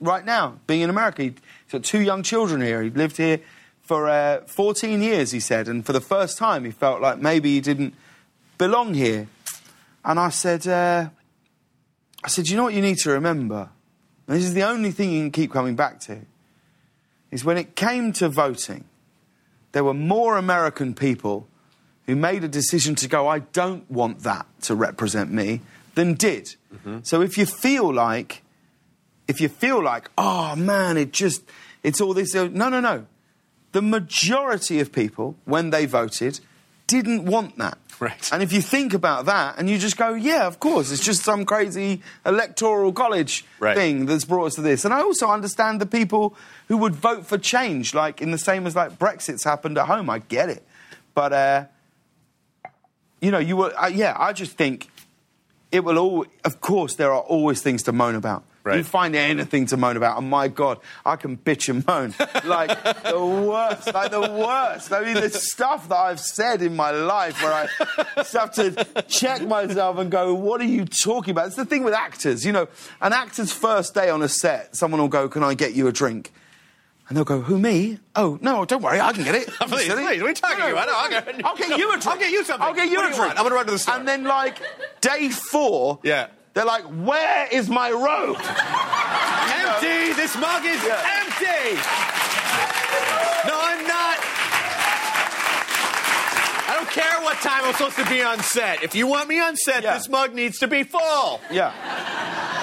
[0.00, 1.22] right now, being in America.
[1.22, 1.32] He's
[1.70, 2.82] got two young children here.
[2.82, 3.40] He'd lived here
[3.82, 7.54] for uh, 14 years, he said, and for the first time, he felt like maybe
[7.54, 7.94] he didn't
[8.58, 9.26] belong here.
[10.04, 11.08] And I said, uh,
[12.24, 13.68] I said, you know what you need to remember?
[14.26, 16.20] And this is the only thing you can keep coming back to.
[17.30, 18.84] Is when it came to voting,
[19.72, 21.48] there were more American people
[22.06, 25.60] who made a decision to go, I don't want that to represent me,
[25.94, 26.56] than did.
[26.74, 26.98] Mm-hmm.
[27.02, 28.42] So if you feel like,
[29.28, 31.42] if you feel like, oh man, it just,
[31.82, 33.06] it's all this, no, no, no.
[33.72, 36.40] The majority of people, when they voted,
[36.86, 37.78] didn't want that.
[38.00, 38.28] Right.
[38.32, 41.22] And if you think about that and you just go, yeah, of course, it's just
[41.22, 43.76] some crazy electoral college Right.
[43.76, 44.84] thing that's brought us to this.
[44.84, 46.34] And I also understand the people
[46.68, 50.10] who would vote for change, like in the same as like Brexit's happened at home.
[50.10, 50.66] I get it.
[51.14, 51.64] But, uh,
[53.20, 54.88] you know, you were, uh, yeah, I just think
[55.70, 58.42] it will all, of course, there are always things to moan about.
[58.64, 58.76] Right.
[58.78, 62.14] You find anything to moan about, and my God, I can bitch and moan.
[62.48, 62.68] like
[63.02, 64.92] the worst, like the worst.
[64.92, 67.68] I mean, the stuff that I've said in my life where I
[68.16, 71.48] just have to check myself and go, what are you talking about?
[71.48, 72.68] It's the thing with actors, you know,
[73.00, 75.92] an actor's first day on a set, someone will go, can I get you a
[75.92, 76.32] drink?
[77.08, 77.98] And they'll go, who, me?
[78.14, 79.48] Oh, no, don't worry, I can get it.
[79.60, 80.04] Please, Silly.
[80.04, 80.86] please, what are you talking No, about?
[80.86, 82.06] No, I'll get- I'll get you a drink.
[82.06, 82.64] I'll get you something.
[82.66, 83.32] I'll get you What a you drink.
[83.36, 83.96] I'm gonna run to the store.
[83.96, 84.58] And then, like,
[85.00, 86.28] day four, Yeah.
[86.54, 88.36] They're like, where is my robe?
[88.38, 90.12] Empty!
[90.14, 91.20] This mug is Yeah.
[91.22, 91.76] empty!
[93.48, 94.18] No, I'm not.
[96.68, 98.82] I don't care what time I'm supposed to be on set.
[98.82, 99.94] If you want me on set, Yeah.
[99.94, 101.40] this mug needs to be full.
[101.50, 101.72] Yeah.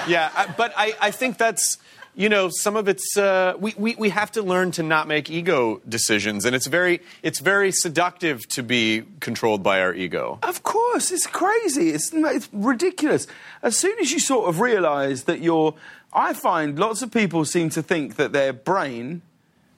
[0.06, 1.78] Yeah, I, but I, I think that's
[2.14, 5.30] you know some of it's uh, we, we we have to learn to not make
[5.30, 10.38] ego decisions, and it's very it's very seductive to be controlled by our ego.
[10.42, 11.90] Of course, it's crazy.
[11.90, 13.26] It's, it's ridiculous.
[13.62, 15.74] As soon as you sort of realise that you're.
[16.12, 19.22] I find lots of people seem to think that their brain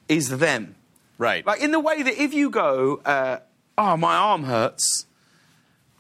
[0.08, 0.76] is them.
[1.18, 1.46] Right.
[1.46, 3.40] Like, in the way that if you go, uh,
[3.76, 5.06] oh, my arm hurts,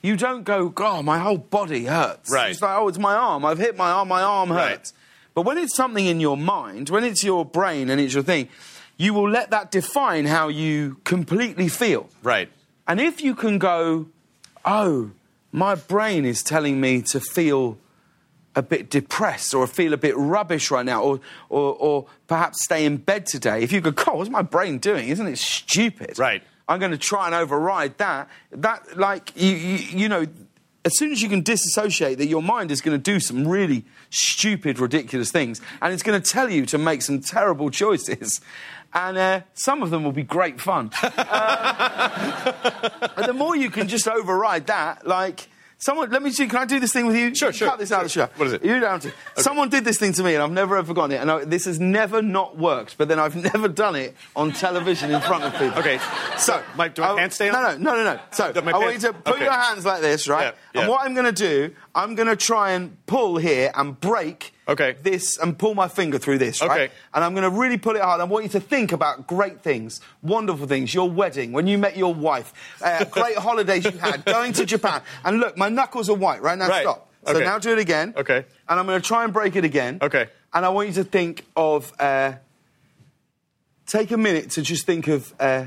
[0.02, 2.30] you don't go, oh, my whole body hurts.
[2.32, 2.50] Right.
[2.50, 3.44] It's like, oh, it's my arm.
[3.44, 4.08] I've hit my arm.
[4.08, 4.92] My arm Right.
[5.34, 8.48] But when it's something in your mind, when it's your brain and it's your thing,
[8.96, 12.08] you will let that define how you completely feel.
[12.22, 12.48] right.
[12.86, 14.08] And if you can go,
[14.64, 15.12] oh,
[15.52, 17.78] my brain is telling me to feel
[18.56, 22.84] a bit depressed or feel a bit rubbish right now, or, or, or perhaps stay
[22.84, 25.08] in bed today, if you go, God, what's my brain doing?
[25.08, 26.18] Isn't it stupid?
[26.18, 26.42] Right.
[26.68, 28.28] I'm going to try and override that.
[28.50, 30.26] That, like, you, you, you know,
[30.84, 33.84] as soon as you can disassociate that your mind is going to do some really
[34.10, 38.40] stupid, ridiculous things, and it's going to tell you to make some terrible choices.
[38.94, 40.90] And uh, some of them will be great fun.
[43.14, 45.48] And the more you can just override that, like
[45.82, 47.34] someone, let me see, can I do this thing with you?
[47.34, 48.26] Sure, sure, Cut this out of the show.
[48.26, 48.30] sure.
[48.36, 48.64] What is it?
[48.64, 49.12] You have to.
[49.36, 51.20] Someone did this thing to me, and I've never ever forgotten it.
[51.20, 52.96] And I, this has never not worked.
[52.96, 55.78] But then I've never done it on television in front of people.
[55.80, 55.98] Okay.
[56.38, 57.54] So, Mike, do I pants stay on?
[57.54, 58.20] No, no, no, no, no.
[58.30, 59.44] So I want you to put okay.
[59.44, 60.44] your hands like this, right?
[60.44, 60.80] Yeah, yeah.
[60.82, 64.54] And what I'm going to do, I'm going to try and pull here and break.
[64.66, 64.96] Okay.
[65.02, 66.70] This and pull my finger through this, right?
[66.70, 66.94] Okay.
[67.12, 68.20] And I'm going to really pull it hard.
[68.20, 71.96] I want you to think about great things, wonderful things, your wedding, when you met
[71.96, 75.02] your wife, uh, great holidays you had, going to Japan.
[75.24, 76.40] And look, my knuckles are white.
[76.40, 76.82] Right now, Right.
[76.82, 77.10] stop.
[77.26, 77.44] So Okay.
[77.44, 78.14] now do it again.
[78.16, 78.44] Okay.
[78.68, 79.98] And I'm going to try and break it again.
[80.00, 80.28] Okay.
[80.54, 81.92] And I want you to think of.
[81.98, 82.32] Uh,
[83.86, 85.66] take a minute to just think of uh,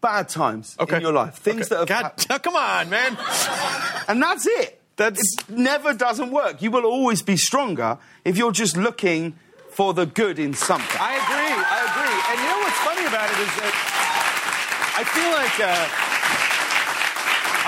[0.00, 0.96] bad times Okay.
[0.96, 2.16] in your life, things that have.
[2.28, 3.16] God, come on, man.
[4.08, 4.77] And that's it.
[4.98, 6.60] That's- it never doesn't work.
[6.60, 9.38] You will always be stronger if you're just looking
[9.70, 11.00] for the good in something.
[11.00, 11.54] I agree.
[11.54, 12.18] I agree.
[12.28, 13.74] And you know what's funny about it is that
[14.98, 15.88] I feel like uh,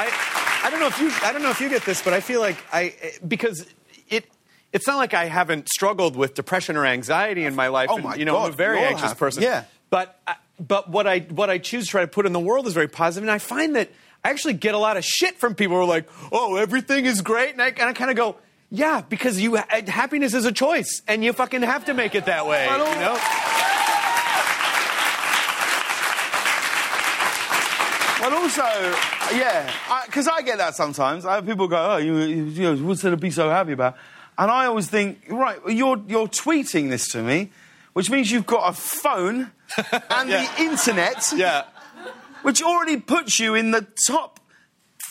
[0.02, 2.20] I I don't know if you I don't know if you get this, but I
[2.20, 2.94] feel like I
[3.26, 3.66] because
[4.08, 4.26] it.
[4.72, 7.88] It's not like I haven't struggled with depression or anxiety in my life.
[7.90, 9.18] Oh and, my you know, I'm a very anxious have.
[9.18, 9.42] person.
[9.42, 9.64] Yeah.
[9.90, 12.66] But I- but what I what I choose to try to put in the world
[12.66, 13.88] is very positive, and I find that
[14.24, 17.22] I actually get a lot of shit from people who are like, "Oh, everything is
[17.22, 18.36] great," and I, and I kind of go.
[18.72, 22.46] Yeah, because you happiness is a choice, and you fucking have to make it that
[22.46, 22.68] way.
[22.68, 23.18] I You know?
[28.20, 28.62] Well, also,
[29.34, 29.72] yeah,
[30.04, 31.24] because I, get that sometimes.
[31.24, 33.72] I have people go, "Oh, you, you, you know, what's there to be so happy
[33.72, 33.96] about?"
[34.36, 37.50] And I always think, right, you're you're tweeting this to me,
[37.94, 39.50] which means you've got a phone
[40.10, 40.46] and Yeah.
[40.54, 41.62] the internet, Yeah.
[42.42, 44.38] Which already puts you in the top.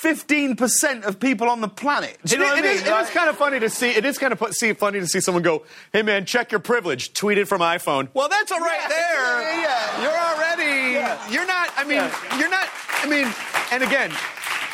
[0.03, 2.17] 15% of people on the planet.
[2.23, 2.77] Do you It, know what it I mean?
[2.83, 3.89] is, Like- is kind of funny to see.
[3.89, 7.11] It is kind of see, funny to see someone go, "Hey man, check your privilege."
[7.13, 8.07] Tweeted from iPhone.
[8.13, 9.41] Well, that's all right Yeah, there.
[9.41, 10.01] yeah, yeah.
[10.01, 10.93] You're already.
[10.93, 11.29] Yeah.
[11.29, 11.69] You're not.
[11.75, 12.37] I mean, Yeah.
[12.39, 12.67] you're not.
[13.03, 13.27] I mean,
[13.73, 14.11] and again,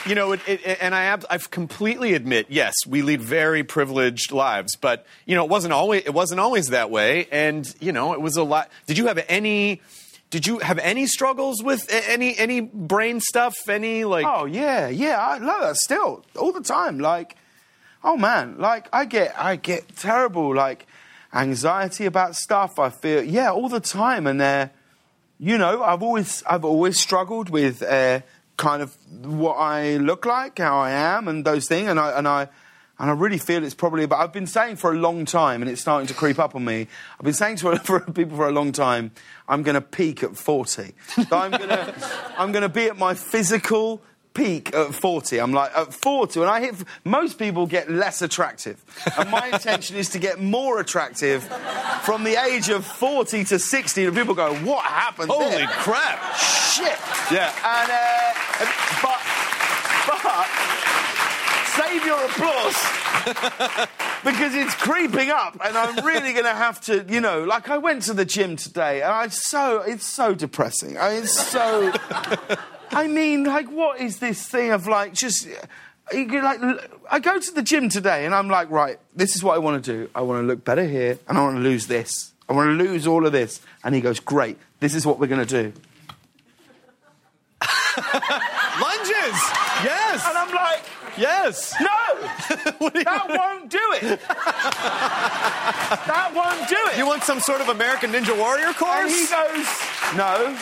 [0.05, 4.31] you know, it, it, and I ab- I've completely admit, yes, we lead very privileged
[4.31, 8.13] lives, but you know, it wasn't always it wasn't always that way, and you know,
[8.13, 8.69] it was a lot.
[8.85, 9.81] Did you have any?
[10.35, 13.55] Did you have any struggles with any any brain stuff?
[13.69, 14.25] Any like?
[14.27, 15.17] Oh yeah, yeah.
[15.17, 16.99] I love that still all the time.
[16.99, 17.37] Like,
[18.03, 20.87] oh man, like I get I get terrible like
[21.33, 22.77] anxiety about stuff.
[22.79, 24.67] I feel yeah all the time, and uh,
[25.39, 28.19] you know I've always I've always struggled with uh,
[28.57, 28.93] kind of
[29.23, 32.49] what I look like, how I am, and those things, and I and I.
[32.97, 34.21] And I really feel it's probably about.
[34.21, 36.87] I've been saying for a long time, and it's starting to creep up on me.
[37.19, 39.11] I've been saying to for people for a long time,
[39.47, 40.93] I'm going to peak at 40.
[41.07, 41.95] So I'm going to,
[42.37, 44.01] I'm going to be at my physical
[44.33, 45.39] peak at 40.
[45.39, 46.75] I'm like at 40 when I hit.
[47.03, 48.83] Most people get less attractive,
[49.17, 51.43] and my intention is to get more attractive
[52.03, 54.05] from the age of 40 to 60.
[54.05, 56.35] And people go, "What happened?" Holy there?" crap!
[56.75, 56.99] shit.
[57.31, 57.51] Yeah.
[57.63, 58.65] And uh,
[59.01, 59.19] but
[61.85, 62.75] save your applause
[64.23, 67.77] because it's creeping up, and I'm really going to have to, you know, like I
[67.77, 70.97] went to the gym today, and I so it's so depressing.
[70.97, 71.93] I mean, it's so.
[72.91, 75.47] I mean, like, what is this thing of like just.
[76.13, 76.59] You like
[77.09, 79.83] I go to the gym today and I'm like, right, this is what I want
[79.83, 80.09] to do.
[80.13, 82.31] I want to look better here and I want to lose this.
[82.47, 83.59] I want to lose all of this.
[83.83, 85.73] And he goes, great, this is what we're going to do.
[87.97, 89.39] Lunges.
[89.81, 90.27] Yes.
[90.27, 90.83] And I'm like,
[91.17, 91.73] yes.
[91.79, 91.87] no,
[92.89, 94.19] that won't do it.
[96.07, 96.97] that won't do it.
[96.97, 99.11] You want some sort of American Ninja Warrior and course?
[99.11, 99.67] he goes,
[100.15, 100.57] no,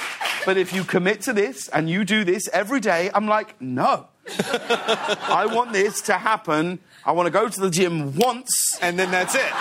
[0.45, 4.07] but if you commit to this and you do this every day, I'm like, no.
[4.27, 6.79] I want this to happen.
[7.05, 9.51] I want to go to the gym once and then that's it.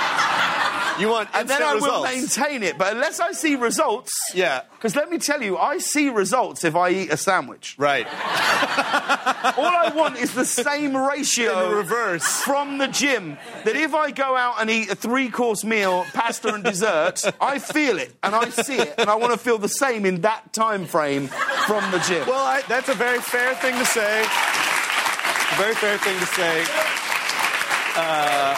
[1.02, 2.78] You want and then I will maintain it.
[2.78, 4.62] But unless I see results, Yeah.
[4.72, 7.74] Because let me tell you, I see results if I eat a sandwich.
[7.78, 8.06] Right.
[9.56, 12.24] All I want is the same ratio In reverse.
[12.42, 13.36] from the gym.
[13.64, 17.98] That if I go out and eat a three-course meal, pasta and dessert, I feel
[17.98, 20.84] it and I see it, and I want to feel the same in that time
[20.84, 21.28] frame
[21.66, 22.26] from the gym.
[22.26, 24.20] Well, I, that's a very fair thing to say.
[24.22, 26.62] A very fair thing to say.
[27.94, 28.54] Uh,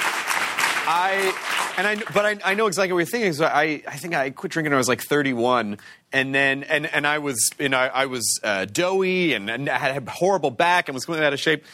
[0.87, 1.33] I
[1.77, 3.33] and I, but I, I know exactly what you're thinking.
[3.33, 5.79] So I, I think I quit drinking when I was like 31,
[6.13, 9.79] and then and and I was, you know, I was uh, doughy and, and I
[9.79, 11.65] had a horrible back and was completely out of shape.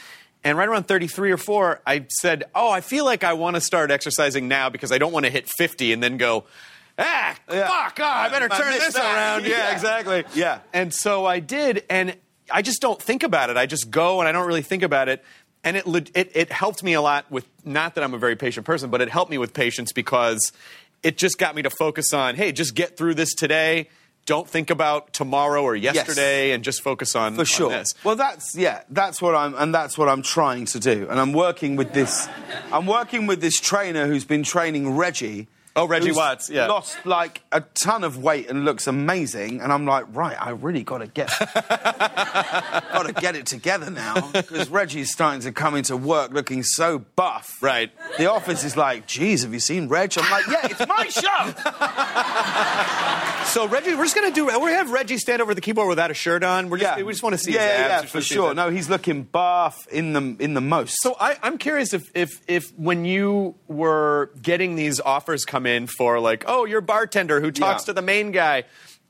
[0.43, 3.61] And right around 33 or 4, I said, "Oh, I feel like I want to
[3.61, 6.45] start exercising now because I don't want to hit 50 and then go."
[6.99, 7.67] Ah, Yeah.
[7.69, 7.99] fuck!
[8.01, 9.45] Oh, I better I turn this that." around.
[9.45, 9.73] Yeah, Yeah.
[9.73, 10.25] exactly.
[10.35, 10.61] Yeah.
[10.73, 12.17] And so I did, and
[12.51, 13.57] I just don't think about it.
[13.59, 15.23] I just go and I don't really think about it.
[15.63, 18.65] And it, it, it helped me a lot with, not that I'm a very patient
[18.65, 20.53] person, but it helped me with patience because
[21.03, 23.89] it just got me to focus on, hey, just get through this today.
[24.27, 27.71] Don't think about tomorrow or yesterday and just focus on, For on sure.
[27.71, 27.95] this.
[28.05, 31.09] Well, that's yeah, that's what I'm, and that's what I'm trying to do.
[31.11, 32.29] And I'm working with this,
[32.73, 35.49] I'm working with this trainer who's been training Reggie.
[35.77, 36.67] Oh, Reggie Watts, yeah.
[36.67, 39.61] Lost like a ton of weight and looks amazing.
[39.61, 44.31] And I'm like, right, I really got to get, got to get it together now
[44.33, 47.63] because Reggie's starting to come into work looking so buff.
[47.63, 47.93] Right.
[48.19, 50.13] The office is like, geez, have you seen Reg?
[50.17, 51.53] I'm like, yeah, it's my show.
[53.51, 56.11] So, Reggie, we're just to do, we're to have Reggie stand over the keyboard without
[56.13, 56.71] a shirt on.
[56.71, 58.05] We're just, we just want to see yeah, his abs.
[58.05, 58.55] Yeah, for sure.
[58.55, 60.97] No, he's looking buff in the in the most.
[61.01, 65.87] So I, I'm curious if, if if when you were getting these offers come in
[65.87, 67.87] for like, oh, you're bartender who talks Yeah.
[67.87, 68.65] to the main guy,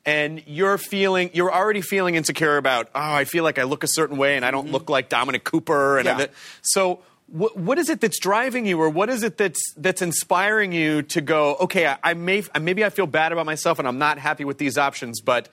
[0.04, 3.88] and you're feeling you're already feeling insecure about, oh, I feel like I look a
[3.88, 6.20] certain way and I don't look like Dominic Cooper, and Mm-hmm.
[6.20, 6.26] Yeah.
[6.62, 7.00] So.
[7.32, 11.02] What, what is it that's driving you, or what is it that's that's inspiring you
[11.14, 11.54] to go?
[11.60, 14.58] Okay, I, I may maybe I feel bad about myself, and I'm not happy with
[14.58, 15.48] these options, but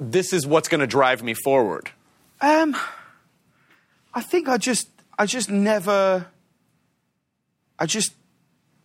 [0.00, 1.92] this is what's going to drive me forward.
[2.40, 2.76] Um,
[4.14, 6.26] I think I just, I just never,
[7.78, 8.12] I just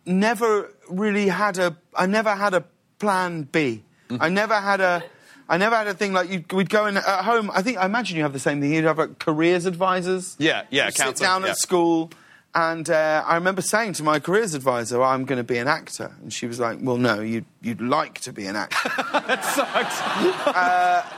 [0.06, 2.64] never really had a, I never had a
[2.98, 3.82] plan B.
[4.20, 5.02] I never had a,
[5.48, 7.50] I never had a thing like you, we'd go in at home.
[7.52, 8.72] I think, I imagine you have the same thing.
[8.72, 10.36] You'd have like careers advisors.
[10.38, 11.50] Yeah, yeah, You'd sit down yeah.
[11.50, 12.10] at school.
[12.54, 15.68] And uh, I remember saying to my careers advisor, well, I'm going to be an
[15.68, 16.14] actor.
[16.20, 18.90] And she was like, well, no, you'd, you'd like to be an actor.
[19.12, 19.96] That sucks.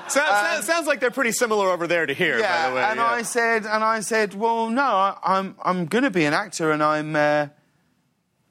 [0.15, 2.83] So- so- sounds like they're pretty similar over there to here, by the way.
[2.85, 3.07] and yeah.
[3.07, 6.71] I said, and I said, well, no, I, I'm I'm going to be an actor,
[6.71, 7.17] and I'm.
[7.17, 7.49] Uh,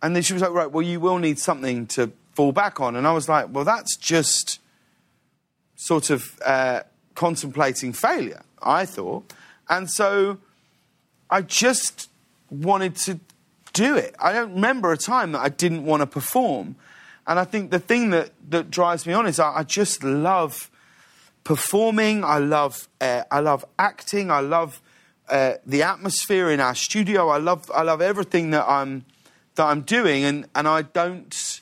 [0.03, 2.97] and then she was like, right, well, you will need something to fall back on,
[2.97, 4.59] and I was like, well, that's just
[5.75, 6.81] sort of uh,
[7.15, 9.33] contemplating failure, I thought,
[9.69, 10.39] and so
[11.29, 12.09] I just
[12.49, 13.21] wanted to
[13.71, 14.13] do it.
[14.19, 16.75] I don't remember a time that I didn't want to perform,
[17.25, 20.69] and I think the thing that that drives me on is I, I just love
[21.45, 22.25] performing.
[22.25, 24.31] I love uh, I love acting.
[24.31, 24.81] I love
[25.29, 27.29] uh, the atmosphere in our studio.
[27.29, 29.05] I love I love everything that I'm
[29.55, 31.61] that I'm doing, and and I don't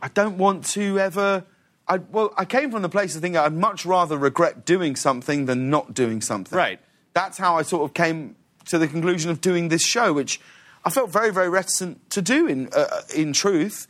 [0.00, 1.44] I don't want to ever.
[1.86, 5.46] I, well, I came from the place of thinking I'd much rather regret doing something
[5.46, 6.56] than not doing something.
[6.56, 6.80] Right.
[7.14, 10.38] That's how I sort of came to the conclusion of doing this show, which
[10.84, 12.46] I felt very, very reticent to do.
[12.46, 13.86] In uh, in truth,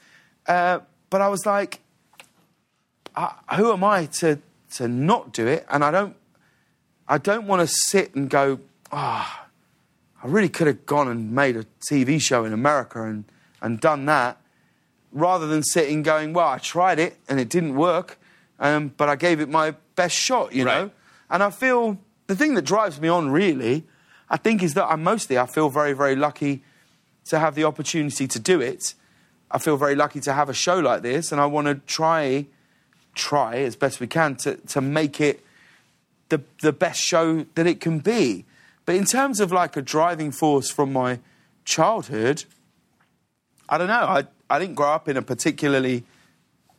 [0.46, 1.80] uh, but I was like,
[3.16, 4.38] I, who am I to
[4.74, 5.66] to not do it?
[5.68, 6.14] And I don't,
[7.08, 8.60] I don't want to sit and go,
[8.92, 9.47] ah.
[10.22, 13.24] I really could have gone and made a TV show in America and,
[13.62, 14.40] and done that
[15.12, 18.18] rather than sitting going, well, I tried it and it didn't work,
[18.58, 20.90] um, but I gave it my best shot, you know?
[21.30, 23.84] And I feel the thing that drives me on really,
[24.28, 26.62] I think, is that I'm mostly, I feel very, very lucky
[27.26, 28.94] to have the opportunity to do it.
[29.50, 32.46] I feel very lucky to have a show like this, and I want to try,
[33.14, 35.44] try as best we can to, to make it
[36.28, 38.44] the, the best show that it can be.
[38.88, 41.18] But in terms of like a driving force from my
[41.66, 42.44] childhood,
[43.68, 43.92] I don't know.
[43.92, 46.04] I, I didn't grow up in a particularly.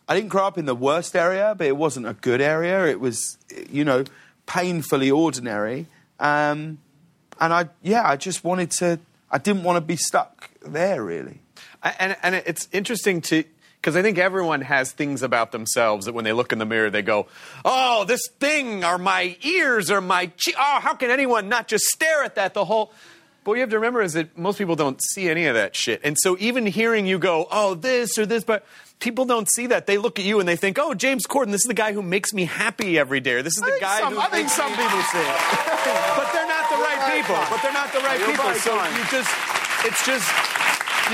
[0.08, 2.88] I didn't grow up in the worst area, but it wasn't a good area.
[2.88, 3.38] It was,
[3.70, 4.06] you know,
[4.48, 5.86] painfully ordinary.
[6.20, 6.80] Um,
[7.40, 9.00] and I, yeah, I just wanted to.
[9.30, 11.42] I didn't want to be stuck there, really.
[11.84, 13.44] And and it's interesting to
[13.80, 16.90] because I think everyone has things about themselves that when they look in the mirror
[16.90, 17.28] they go,
[17.64, 21.86] "Oh, this thing or my ears or my che- oh, how can anyone not just
[21.86, 22.92] stare at that the whole?"
[23.44, 25.76] But what you have to remember is that most people don't see any of that
[25.76, 28.66] shit, and so even hearing you go, "Oh, this or this," but
[29.00, 29.88] people don't see that.
[29.88, 32.02] They look at you and they think, "Oh, James Corden, this is the guy who
[32.02, 34.72] makes me happy every day." Or this is the guy some, who I think some
[34.72, 35.26] people see it.
[36.20, 37.40] but they're not the right people.
[37.50, 38.44] But they're not the right You're people.
[38.44, 39.32] very So you just,
[39.88, 40.28] it's just,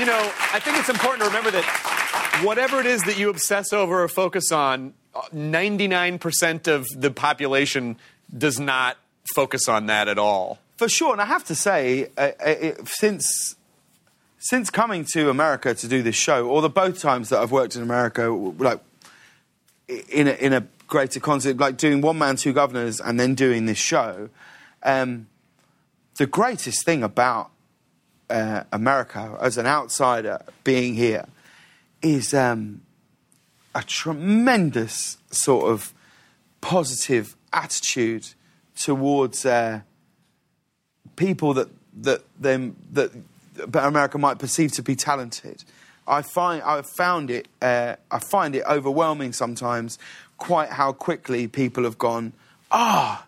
[0.00, 0.18] you know,
[0.52, 1.95] I think it's important to remember that
[2.42, 4.94] whatever it is that you obsess over or focus on,
[5.34, 7.96] 99% of the population
[8.36, 8.96] does not
[9.34, 10.58] focus on that at all.
[10.76, 13.56] For sure, and I have to say, uh, uh, it, since
[14.38, 17.74] since coming to America to do this show, or the both times that I've worked
[17.74, 18.80] in America, like
[19.88, 23.66] in a, in a greater concept, like doing One Man Two Guvnors and then doing
[23.66, 24.28] this show,
[24.82, 25.26] um,
[26.16, 27.50] the greatest thing about
[28.28, 31.26] uh, America as an outsider being here
[32.14, 32.82] is um,
[33.74, 35.92] a tremendous sort of
[36.60, 38.28] positive attitude
[38.74, 39.44] towards.
[39.46, 39.80] Uh,
[41.16, 41.68] people that
[42.02, 43.10] that them that
[43.74, 45.64] America might perceive to be talented.
[46.06, 49.98] I find I found it uh, I find it overwhelming sometimes,
[50.38, 52.32] quite how quickly people have gone.
[52.70, 53.26] Ah,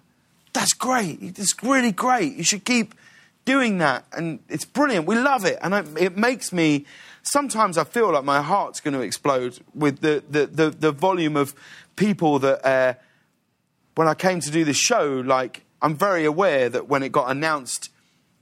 [0.53, 1.19] that's great.
[1.21, 2.37] It's really great.
[2.37, 2.95] You should keep
[3.45, 5.07] doing that, and it's brilliant.
[5.07, 6.87] We love it, and I, it makes me.
[7.29, 11.37] Sometimes I feel like my heart's going to explode with the the, the, the volume
[11.37, 11.55] of
[11.97, 12.67] people that.
[12.67, 12.95] Uh,
[13.99, 17.33] when I came to do this show, like I'm very aware that when it got
[17.33, 17.91] announced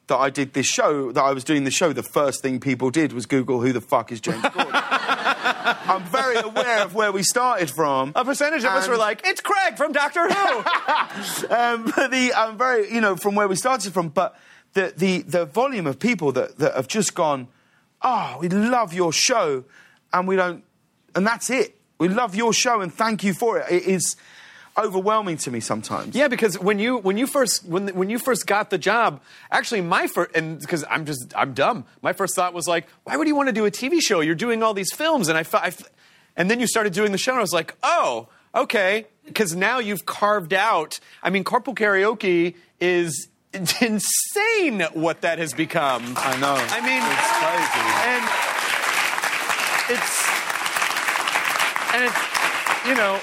[0.07, 2.90] that I did this show, that I was doing the show, the first thing people
[2.90, 4.70] did was Google who the fuck is James Corden.
[5.88, 8.12] I'm very aware of where we started from.
[8.14, 10.59] A percentage of us were like, "It's Craig from Doctor Who."
[11.55, 14.38] um, but the I'm very you know from where we started from, but
[14.75, 17.49] the the the volume of people that that have just gone,
[18.03, 19.65] oh, we love your show,
[20.13, 20.65] and we don't,
[21.15, 21.77] and that's it.
[21.99, 23.71] We love your show and thank you for it.
[23.71, 24.17] It is
[24.77, 26.15] overwhelming to me sometimes.
[26.15, 29.81] Yeah, because when you when you first when when you first got the job, actually
[29.81, 31.85] my first and because I'm just I'm dumb.
[32.03, 34.21] My first thought was like, why would you want to do a TV show?
[34.21, 35.73] You're doing all these films, and I, I
[36.37, 39.79] and then you started doing the show, and I was like, oh, okay, because now
[39.79, 41.01] you've carved out.
[41.23, 43.29] I mean, carpool karaoke is
[43.81, 46.14] insane what that has become.
[46.16, 46.55] I know.
[46.57, 47.85] I mean, It's crazy.
[48.12, 48.25] and
[49.88, 50.27] it's
[51.95, 53.21] and it's you know.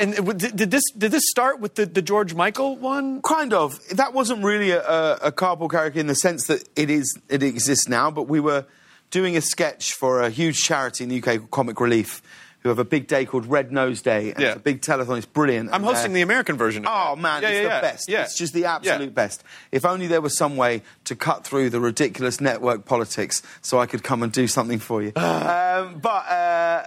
[0.00, 3.20] And it- did this did this start with the, the George Michael one?
[3.22, 3.78] Kind of.
[3.90, 4.80] That wasn't really a,
[5.16, 8.64] a, carpool karaoke in the sense that it is it exists now, but we were
[9.10, 12.22] doing a sketch for a huge charity in the UK called Comic Relief,
[12.62, 14.30] who have a big day called Red Nose Day.
[14.30, 14.48] And Yeah.
[14.48, 15.16] It's a big telethon.
[15.16, 15.70] It's brilliant.
[15.72, 16.84] I'm hosting the American version.
[16.86, 17.80] Of Oh man, Yeah, it's yeah, the yeah.
[17.80, 18.08] best.
[18.08, 18.22] Yeah.
[18.22, 19.42] It's just the absolute best.
[19.72, 23.86] If only there was some way to cut through the ridiculous network politics so I
[23.86, 25.12] could come and do something for you.
[25.16, 26.86] um, but uh,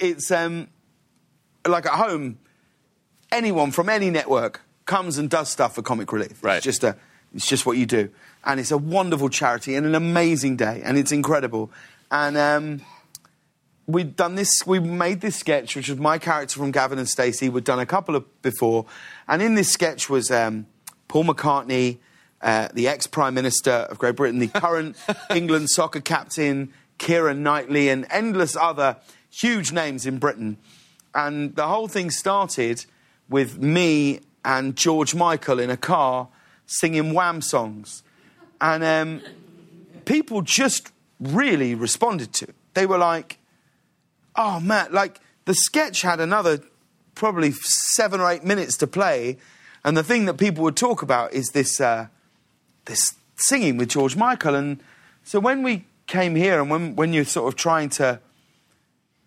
[0.00, 0.68] it's um,
[1.66, 2.38] like at home,
[3.30, 6.42] anyone from any network comes and does stuff for Comic Relief.
[6.42, 6.56] Right.
[6.56, 6.96] It's just a,
[7.34, 8.10] it's just what you do,
[8.44, 11.70] and it's a wonderful charity and an amazing day, and it's incredible.
[12.10, 12.80] And um,
[13.86, 17.48] we'd done this, we made this sketch, which was my character from Gavin and Stacey.
[17.48, 18.86] We'd done a couple of before,
[19.28, 20.66] and in this sketch was um,
[21.08, 21.98] Paul McCartney,
[22.40, 24.96] uh, the ex Prime Minister of Great Britain, the current
[25.30, 28.96] England soccer captain, Keira Knightley, and endless other
[29.30, 30.58] huge names in Britain.
[31.14, 32.84] And the whole thing started
[33.28, 36.28] with me and George Michael in a car
[36.66, 38.02] singing Wham songs.
[38.60, 39.22] And um,
[40.04, 42.54] people just really responded to it.
[42.74, 43.38] They were like,
[44.36, 46.60] oh man, like the sketch had another
[47.14, 49.38] probably seven or eight minutes to play,
[49.84, 52.08] and the thing that people would talk about is this uh,
[52.86, 54.54] this singing with George Michael.
[54.54, 54.80] And
[55.24, 58.20] so when we came here, and when when you're sort of trying to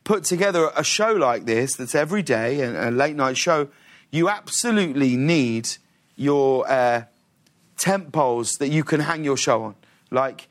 [0.04, 3.68] put together a show like this that's every day and a late night show,
[4.10, 5.70] you absolutely need
[6.16, 7.04] your uh,
[7.78, 9.76] temp poles that you can hang your show on.
[10.10, 10.48] Like,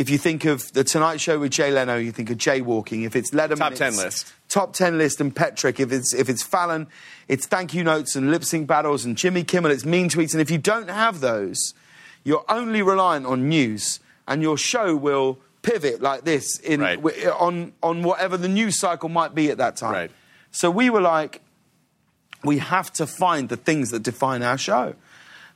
[0.00, 3.04] if you think of the Tonight Show with Jay Leno, you think of jaywalking.
[3.04, 4.32] If it's Letterman, Top 10 list.
[4.48, 5.78] Top ten list and Pet Tricks.
[5.78, 6.88] If it's if it's Fallon,
[7.28, 9.70] it's thank you notes and lip sync battles and Jimmy Kimmel.
[9.70, 10.32] It's mean tweets.
[10.32, 11.74] And if you don't have those,
[12.24, 16.96] you're only reliant on news, and your show will pivot like this in Right.
[17.00, 19.92] wi- on on whatever the news cycle might be at that time.
[19.92, 20.10] Right.
[20.50, 21.42] So we were like,
[22.42, 24.94] we have to find the things that define our show.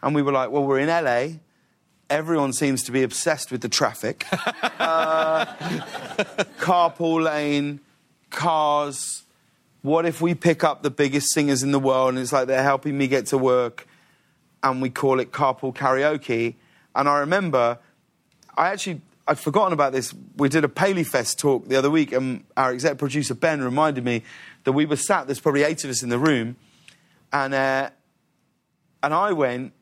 [0.03, 1.39] And we were like, well, we're in LA.
[2.15, 4.25] Everyone seems to be obsessed with the traffic.
[4.79, 5.47] uh,
[6.61, 7.81] carpool lane,
[8.31, 9.25] cars.
[9.83, 12.63] What if we pick up the biggest singers in the world and it's like they're
[12.63, 13.89] helping me get to work
[14.63, 16.55] and we call it carpool karaoke?
[16.95, 17.81] And I remember,
[18.57, 20.15] I actually, I'd forgotten about this.
[20.37, 24.05] We did a Paley Fest talk the other week and our exec producer Ben reminded
[24.05, 24.23] me
[24.63, 26.55] that we were sat, there's probably eight of us in the room,
[27.33, 27.91] and, uh,
[29.03, 29.73] and I went,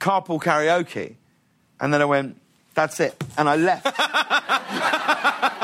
[0.00, 1.18] carpool karaoke.
[1.82, 2.40] And then I went,
[2.74, 3.22] that's it.
[3.36, 3.86] And I left.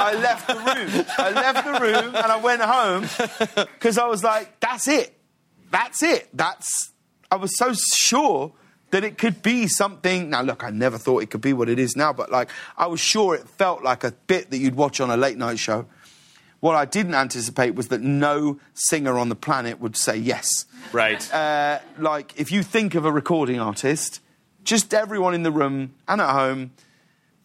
[0.01, 1.07] I left the room.
[1.16, 3.03] I left the room and I went home
[3.75, 5.14] because I was like, that's it.
[5.71, 6.29] That's it.
[6.35, 6.93] That's.
[7.31, 8.53] I was so sure
[8.91, 10.31] that it could be something.
[10.31, 12.87] Now, look, I never thought it could be what it is now, but like, I
[12.87, 15.87] was sure it felt like a bit that you'd watch on a late night show.
[16.61, 20.64] What I didn't anticipate was that no singer on the planet would say yes.
[20.93, 21.33] Right.
[21.33, 24.21] Uh, like, if you think of a recording artist,
[24.69, 26.73] just everyone in the room and at home,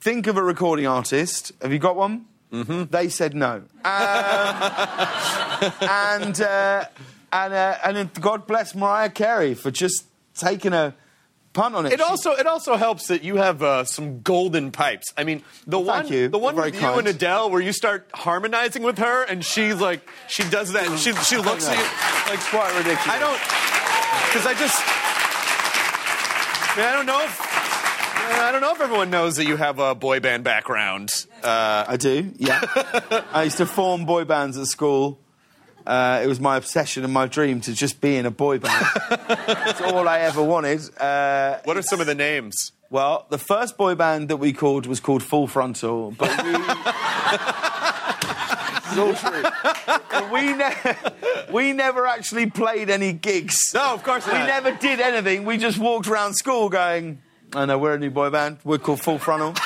[0.02, 1.54] think of a recording artist.
[1.62, 2.26] Have you got one?
[2.52, 2.92] Mm-hmm.
[2.92, 3.54] They said no.
[3.56, 3.64] Um,
[5.82, 6.86] and uh,
[7.32, 10.06] and uh, and God bless Mariah Carey for just
[10.36, 10.94] taking a
[11.54, 11.94] punt on it.
[11.94, 15.14] It also it also helps that you have uh, some golden pipes.
[15.18, 16.28] I mean, the Well, one you.
[16.28, 17.08] the one with you and.
[17.08, 21.14] Adele where you start harmonizing with her and she's like she does that and she
[21.24, 23.08] she looks at you like quite ridiculous.
[23.08, 23.40] I don't
[24.28, 25.03] because I just
[26.76, 27.40] I, I don't know if
[28.26, 31.12] I don't know if everyone knows that you have a boy band background.
[31.44, 32.62] Uh, I do, yeah.
[33.34, 35.20] I used to form boy bands at school.
[35.86, 38.86] Uh, it was my obsession and my dream to just be in a boy band.
[39.68, 40.82] It's all I ever wanted.
[40.98, 42.72] Uh, what are some of the names?
[42.90, 46.54] well, the first boy band that we called was called Full Frontal, but we.
[48.98, 50.32] it's all true.
[50.32, 50.96] We, ne-
[51.52, 53.58] we never actually played any gigs.
[53.74, 55.46] No, of course We never did anything.
[55.46, 57.22] We just walked around school going,
[57.54, 58.58] I know, we're a new boy band.
[58.64, 59.54] We're called Full Frontal.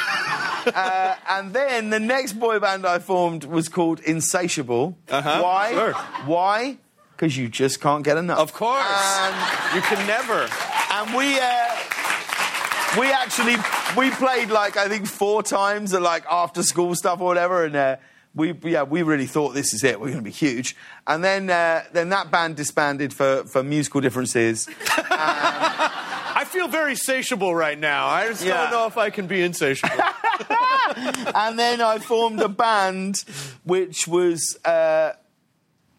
[0.74, 4.98] uh, and then the next boy band I formed was called Insatiable.
[5.10, 5.72] Uh-huh, Why?
[5.72, 5.94] sure.
[6.26, 6.78] Why?
[7.16, 8.40] Because you just can't get enough.
[8.40, 10.48] Of course, And, you can never.
[10.92, 13.56] and we, uh, we actually,
[13.98, 17.66] we played like, I think four times at like after school stuff or whatever.
[17.66, 17.96] And, uh,
[18.38, 20.00] we, yeah, we really thought this is it.
[20.00, 20.76] We're going to be huge.
[21.08, 24.70] And then, uh, then that band disbanded for, for musical differences.
[24.88, 28.08] I feel very satiable right now.
[28.08, 28.62] I just Yeah.
[28.64, 29.96] don't know if I can be insatiable.
[31.36, 33.24] and then I formed a band
[33.64, 35.14] which was uh,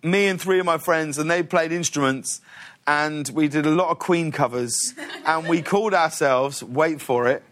[0.03, 2.41] me and three of my friends, and they played instruments,
[2.87, 4.95] and we did a lot of Queen covers,
[5.27, 7.43] and we called ourselves, wait for it,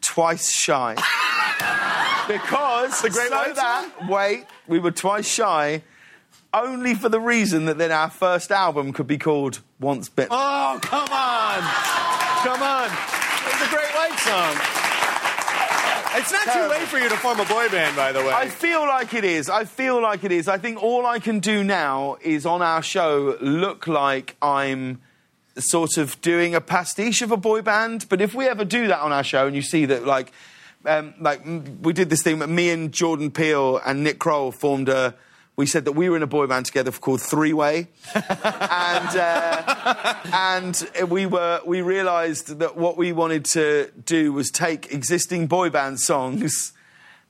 [0.00, 0.96] Twice Shy.
[2.28, 5.82] because The Great so White that wait, we were twice shy,
[6.52, 10.30] only for the reason that then our first album could be called Once Bitten.
[10.32, 11.60] Oh, come on.
[12.44, 12.90] Come on.
[13.48, 14.56] It's a great white song.
[16.18, 18.30] It's not too late for you to form a boy band, by the way.
[18.32, 19.50] I feel like it is.
[19.50, 20.48] I feel like it is.
[20.48, 25.00] I think all I can do now is on our show look like I'm
[25.58, 28.06] sort of doing a pastiche of a boy band.
[28.08, 30.32] But if we ever do that on our show and you see that, like,
[30.86, 31.42] um, like
[31.82, 35.14] we did this thing, me and Jordan Peele and Nick Kroll formed a.
[35.56, 40.14] We said that we were in a boy band together called Three Way, and uh,
[40.32, 45.70] and we were we realised that what we wanted to do was take existing boy
[45.70, 46.72] band songs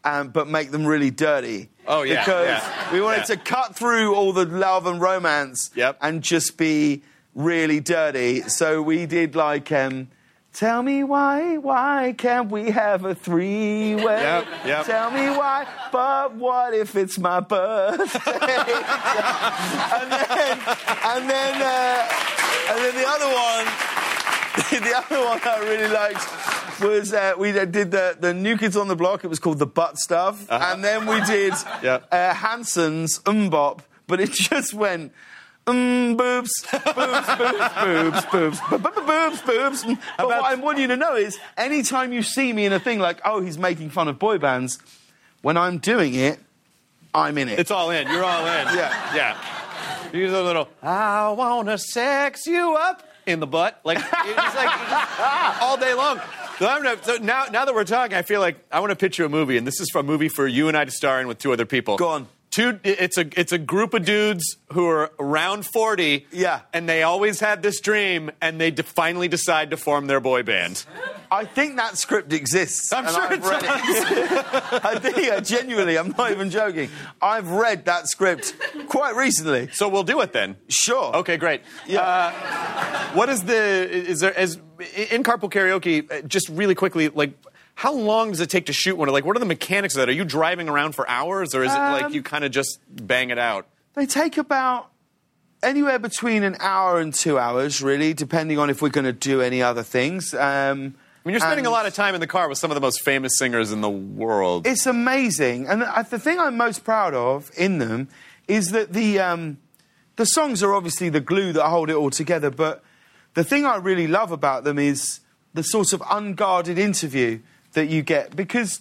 [0.04, 1.68] um, but make them really dirty.
[1.86, 3.34] Oh, yeah, Because yeah, we wanted yeah.
[3.34, 5.98] to cut through all the love and romance Yep.
[6.00, 7.02] and just be
[7.34, 8.42] really dirty.
[8.42, 10.09] So we did like, um,
[10.57, 14.20] tell me why, why can't we have a three way?
[14.20, 14.86] Yep, yep.
[14.86, 18.04] Tell me why, but what if it's my birthday?
[18.26, 20.59] and then,
[21.04, 22.09] and then, uh,
[22.70, 23.66] and then the other one
[24.70, 28.88] the other one I really liked was uh, we did the, the New Kids on
[28.88, 29.22] the Block.
[29.22, 30.50] It was called The Butt Stuff.
[30.50, 31.52] And then we did
[31.82, 32.00] Yeah.
[32.11, 35.12] uh, Hanson's MMMBop, but it just went.
[35.67, 39.85] Mm, boobs, boobs, boobs, boobs, boobs, bo- bo- bo- boobs, boobs.
[40.17, 43.01] But what I want you to know is, anytime you see me in a thing
[43.01, 44.79] like, oh, he's making fun of boy bands,
[45.43, 46.39] when I'm doing it,
[47.12, 47.59] I'm in it.
[47.59, 48.07] It's all in.
[48.09, 48.67] You're all in.
[48.77, 49.14] Yeah.
[49.17, 49.39] Yeah.
[50.12, 53.81] You use a little, I wanna sex you up in the butt.
[53.85, 56.21] Like, it's like all day long.
[56.61, 58.97] So, I'm gonna, so now, now that we're talking, I feel like I want to
[58.97, 61.21] pitch you a movie, and this is a movie for you and I to star
[61.21, 61.97] in with two other people.
[61.97, 62.29] Go on.
[62.57, 66.61] Two, it's a it's a group of dudes who are around forty, Yeah.
[66.72, 70.42] and they always had this dream, and they de- finally decide to form their boy
[70.42, 70.82] band.
[71.30, 72.94] I think that script exists.
[72.94, 73.64] I'm sure I've it read it.
[74.86, 76.88] I think, genuinely, I'm not even joking.
[77.20, 78.54] I've read that script
[78.88, 79.68] quite recently.
[79.72, 80.57] So we'll do it then.
[80.68, 81.14] Sure.
[81.16, 81.61] Okay, great.
[81.86, 82.00] Yeah.
[82.00, 84.57] Uh, what is the is there as
[85.11, 86.11] in carpool karaoke?
[86.11, 87.34] uh, Just really quickly, like.
[87.77, 89.09] How long does it take to shoot one?
[89.11, 90.09] Like, what are the mechanics of that?
[90.09, 92.81] Are you driving around for hours, or is it like Um, you kind of just
[92.89, 93.66] bang it out?
[93.95, 94.91] They take about
[95.62, 99.43] anywhere between an hour and two hours, really, depending on if we're going to do
[99.43, 100.33] any other things.
[100.33, 102.77] Um, I mean, you're spending a lot of time in the car with some of
[102.77, 104.66] the most famous singers in the world.
[104.66, 108.09] It's amazing, and the, the thing I'm most proud of in them
[108.49, 109.59] is that the um,
[110.16, 112.51] the songs are obviously the glue that hold it all together.
[112.51, 112.83] But
[113.35, 115.20] the thing I really love about them is
[115.53, 117.41] the sort of unguarded interview
[117.77, 118.81] that you get because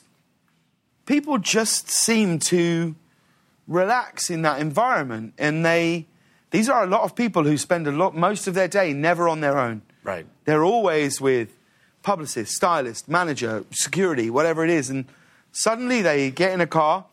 [1.05, 2.95] people just seem to
[3.67, 6.07] relax in that environment, and they
[6.51, 9.27] these are a lot of people who spend a lot most of their day never
[9.27, 9.81] on their own.
[10.03, 10.25] Right.
[10.45, 11.49] They're always with
[12.03, 15.05] publicist, stylist, manager, security, whatever it is, and
[15.51, 17.03] suddenly they get in a car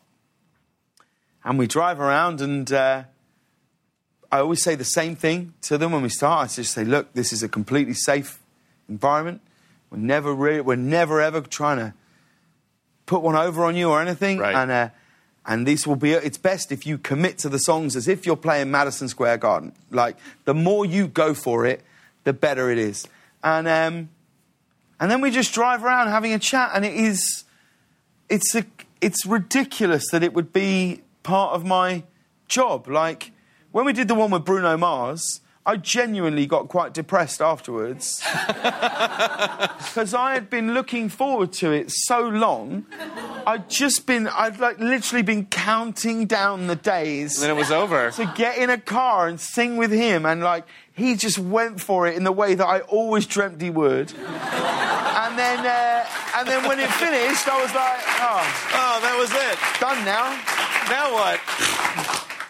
[1.45, 3.03] and we drive around and uh,
[4.31, 6.45] I always say the same thing to them when we start.
[6.45, 8.41] I just say, look, this is a completely safe
[8.89, 9.41] environment.
[9.93, 11.95] We're never, re- we're never ever trying to
[13.05, 14.39] put one over on you or anything.
[14.39, 14.55] Right.
[14.55, 14.89] And uh,
[15.45, 16.13] and this will be.
[16.13, 19.73] It's best if you commit to the songs as if you're playing Madison Square Garden.
[19.91, 20.17] Like
[20.47, 21.83] the more you go for it,
[22.25, 23.07] the better it is.
[23.45, 24.09] And um,
[24.99, 27.45] and then we just drive around having a chat, and it is.
[28.31, 28.65] It's a,
[29.03, 32.05] it's ridiculous that it would be part of my
[32.49, 32.89] job.
[32.89, 33.33] Like
[33.73, 40.13] when we did the one with Bruno Mars, I genuinely got quite depressed afterwards because
[40.13, 42.85] I had been looking forward to it so long.
[43.47, 48.11] I'd just been, I'd like literally been counting down the days then it was over.
[48.11, 52.09] to get in a car and sing with him, and like he just went for
[52.09, 54.13] it in the way that I always dreamt he would.
[54.13, 56.07] and then, uh,
[56.39, 58.43] and then when it finished, I was like, oh,
[58.75, 59.59] Oh, that was it.
[59.81, 60.37] done now.
[60.91, 61.41] Now what?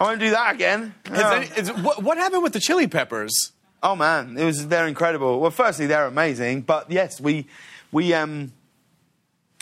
[0.02, 0.94] I won't do that again.
[1.06, 3.52] Is any, is, what, what happened with the Chili Peppers?
[3.84, 5.38] Oh man, it was they're incredible.
[5.38, 7.46] Well, firstly, they're amazing, but yes, we
[7.92, 8.52] we um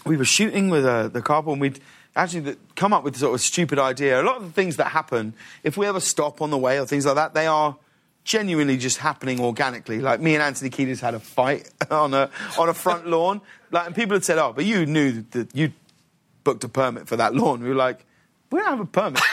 [0.06, 1.78] we were shooting with uh, the couple, and we'd
[2.16, 4.20] actually come up with sort of a stupid idea.
[4.20, 6.86] A lot of the things that happen, if we ever stop on the way or
[6.86, 7.76] things like that, they are
[8.24, 10.00] genuinely just happening organically.
[10.00, 13.88] Like me and Anthony Kiedis had a fight on a on a front lawn, like,
[13.88, 15.72] and people had said, "Oh, but you knew that you
[16.44, 18.06] booked a permit for that lawn." We were like.
[18.50, 19.22] We don't have a permit.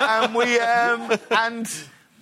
[0.00, 1.66] and we um, and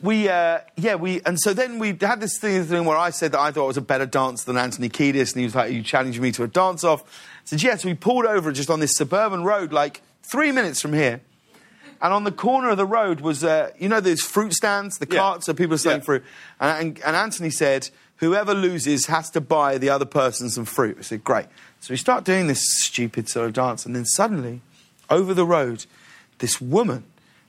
[0.02, 3.32] we uh, yeah we and so then we had this thing, thing where I said
[3.32, 5.72] that I thought I was a better dancer than Anthony Kiedis, and he was like,
[5.72, 7.06] "You challenged me to a dance off." I
[7.44, 10.92] said, "Yeah." So we pulled over just on this suburban road, like three minutes from
[10.92, 11.20] here.
[12.02, 15.06] And on the corner of the road was, uh, you know, those fruit stands, the
[15.10, 15.18] Yeah.
[15.20, 16.04] carts where people are selling Yeah.
[16.04, 16.24] fruit.
[16.58, 20.96] And, and, and Anthony said, whoever loses has to buy the other person some fruit.
[20.98, 21.44] I said, great.
[21.80, 24.62] So we start doing this stupid sort of dance, and then suddenly,
[25.10, 25.86] over the road,
[26.38, 27.04] this woman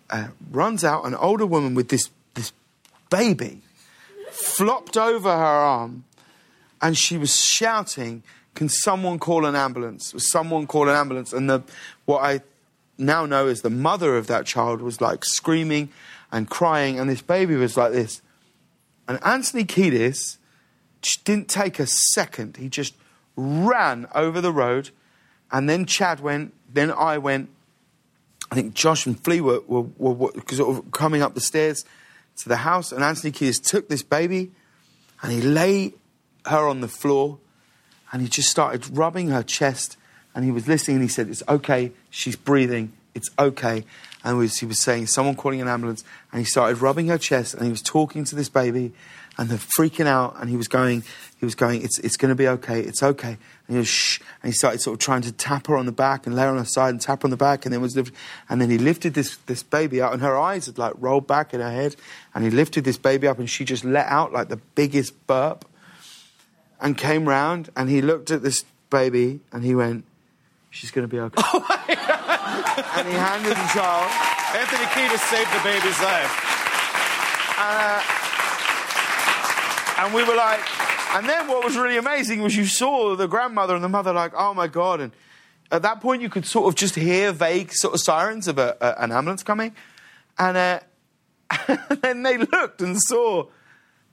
[0.10, 2.52] uh, runs out, an older woman with this, this
[3.10, 3.62] baby
[4.32, 6.04] flopped over her arm,
[6.82, 8.24] and she was shouting,
[8.56, 10.14] "Can someone call an ambulance?
[10.18, 11.62] Someone call an ambulance!" And the
[12.06, 12.42] what I
[12.98, 15.90] now know is the mother of that child was like screaming
[16.32, 18.22] and crying, and this baby was like this.
[19.08, 20.38] And Anthony Kiedis
[21.24, 22.58] didn't take a second.
[22.58, 22.96] He just
[23.36, 24.90] ran over the road,
[25.52, 27.50] and then Chad went, then I went.
[28.52, 31.86] I think Josh and Flea were, were, were, were sort of coming up the stairs
[32.38, 34.52] to the house, and Anthony Kiedis took this baby
[35.22, 35.94] and he lay
[36.46, 37.38] her on the floor
[38.12, 39.98] and he just started rubbing her chest
[40.34, 43.86] and he was listening and he said, It's okay, she's breathing, it's okay.
[44.24, 46.04] And was, he was saying, Someone calling an ambulance.
[46.32, 48.94] And he started rubbing her chest and he was talking to this baby
[49.38, 51.04] and they're freaking out and he was going,
[51.42, 53.30] he was going, It's, it's going to be okay, it's okay.
[53.68, 54.20] And he was shh.
[54.44, 56.50] And he started sort of trying to tap her on the back and lay her
[56.50, 58.14] on her side and tap her on the back and then was lift,
[58.48, 61.52] and then he lifted this, this baby out and her eyes had like rolled back
[61.52, 61.96] in her head
[62.36, 65.66] and he lifted this baby up and she just let out like the biggest burp
[66.80, 70.06] and came round and he looked at this baby and he went,
[70.70, 71.42] She's going to be okay.
[71.54, 74.12] Oh and he handed the child.
[74.54, 76.52] Anthony Kiedis saved the baby's life.
[79.98, 80.62] And uh, we were like,
[81.14, 84.32] and then what was really amazing was you saw the grandmother and the mother like,
[84.36, 85.02] oh my God.
[85.02, 85.12] And
[85.72, 88.78] at that point, you could sort of just hear vague sort of sirens of a,
[88.80, 89.76] a, an ambulance coming.
[90.40, 90.80] And, uh,
[91.68, 93.48] and then they looked and saw,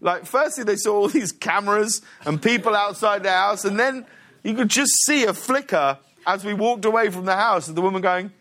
[0.00, 3.64] like, firstly, they saw all these cameras and people outside the house.
[3.64, 4.04] And then
[4.42, 7.82] you could just see a flicker as we walked away from the house of the
[7.82, 8.32] woman going,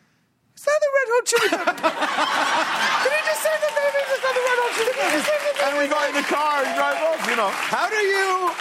[0.56, 1.94] is that the Red Hot Chili Peppers?
[3.04, 4.02] Did he just say the baby?
[4.02, 5.38] Is that the Red Hot Chili Peppers?
[5.88, 7.48] We got in the car and drove off, you know.
[7.48, 8.52] How do you.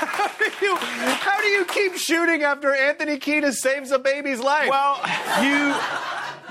[0.00, 4.68] How do you, how do you keep shooting after Anthony Kiedis saves a baby's life?
[4.68, 5.00] Well,
[5.42, 5.74] you,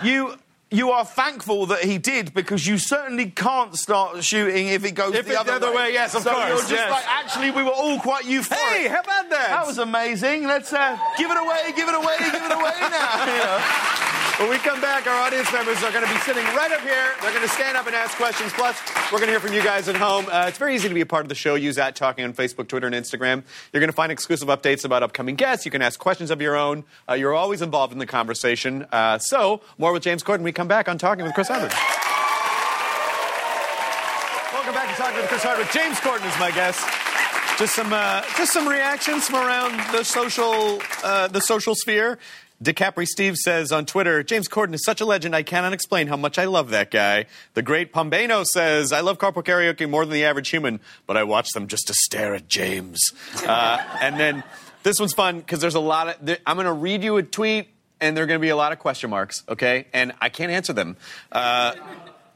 [0.03, 0.35] you,
[0.71, 5.13] you are thankful that he did because you certainly can't start shooting if it goes
[5.15, 6.91] If the, other the other way, yes, of so course, You're just yes.
[6.91, 8.53] like, actually, we were all quite euphoric.
[8.55, 9.49] hey, how about that?
[9.49, 10.47] that was amazing.
[10.47, 13.25] Let's uh, give it away, give it away, give it away now.
[13.25, 13.98] You know?
[14.39, 17.11] When we come back, our audience members are going to be sitting right up here.
[17.21, 18.53] They're going to stand up and ask questions.
[18.53, 18.81] Plus,
[19.11, 20.27] we're going to hear from you guys at home.
[20.31, 21.55] Uh, it's very easy to be a part of the show.
[21.55, 23.43] Use at Talking on Facebook, Twitter, and Instagram.
[23.73, 25.65] You're going to find exclusive updates about upcoming guests.
[25.65, 26.85] You can ask questions of your own.
[27.09, 28.87] Uh, you're always involved in the conversation.
[28.93, 31.73] Uh, so, more with James Corden we come back on Talking with Chris Hardwick.
[34.53, 35.69] Welcome back to Talking with Chris Hardwick.
[35.71, 36.79] James Corden is my guest.
[37.59, 42.17] Just some, uh, just some reactions from around the social, uh, the social sphere.
[42.61, 46.17] DiCapri Steve says on Twitter, James Corden is such a legend, I cannot explain how
[46.17, 47.25] much I love that guy.
[47.53, 51.23] The great Pombano says, I love carpool karaoke more than the average human, but I
[51.23, 53.13] watch them just to stare at James.
[53.45, 54.43] Uh, and then
[54.83, 57.69] this one's fun because there's a lot of, I'm going to read you a tweet
[58.01, 59.87] and there are going to be a lot of question marks, okay?
[59.93, 60.97] And I can't answer them.
[61.31, 61.75] Uh,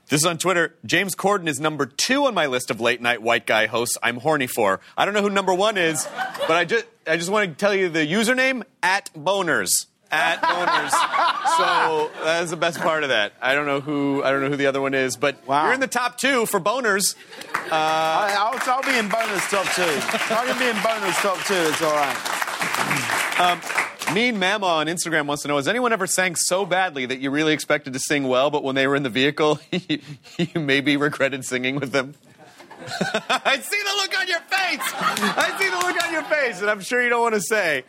[0.07, 0.74] this is on Twitter.
[0.86, 4.17] James Corden is number two on my list of late night white guy hosts I'm
[4.17, 4.80] horny for.
[4.97, 6.07] I don't know who number one is,
[6.47, 9.88] but I just I just want to tell you the username at boners.
[10.16, 10.91] At boners.
[11.57, 13.34] so that's the best part of that.
[13.41, 15.66] I don't know who I don't know who the other one is, but Wow.
[15.66, 17.16] you're in the top two for boners.
[17.55, 19.82] Uh, I, I'll, I'll be in bonus top two.
[19.82, 21.55] I can be in bonus top two.
[21.55, 23.39] It's all right.
[23.39, 27.20] Um, mean Mama on Instagram wants to know: Has anyone ever sang so badly that
[27.20, 29.99] you really expected to sing well, but when they were in the vehicle, you,
[30.38, 32.14] you maybe regretted singing with them?
[32.86, 34.93] I see the look on your face.
[34.93, 37.84] I see the look on your face, and I'm sure you don't want to say.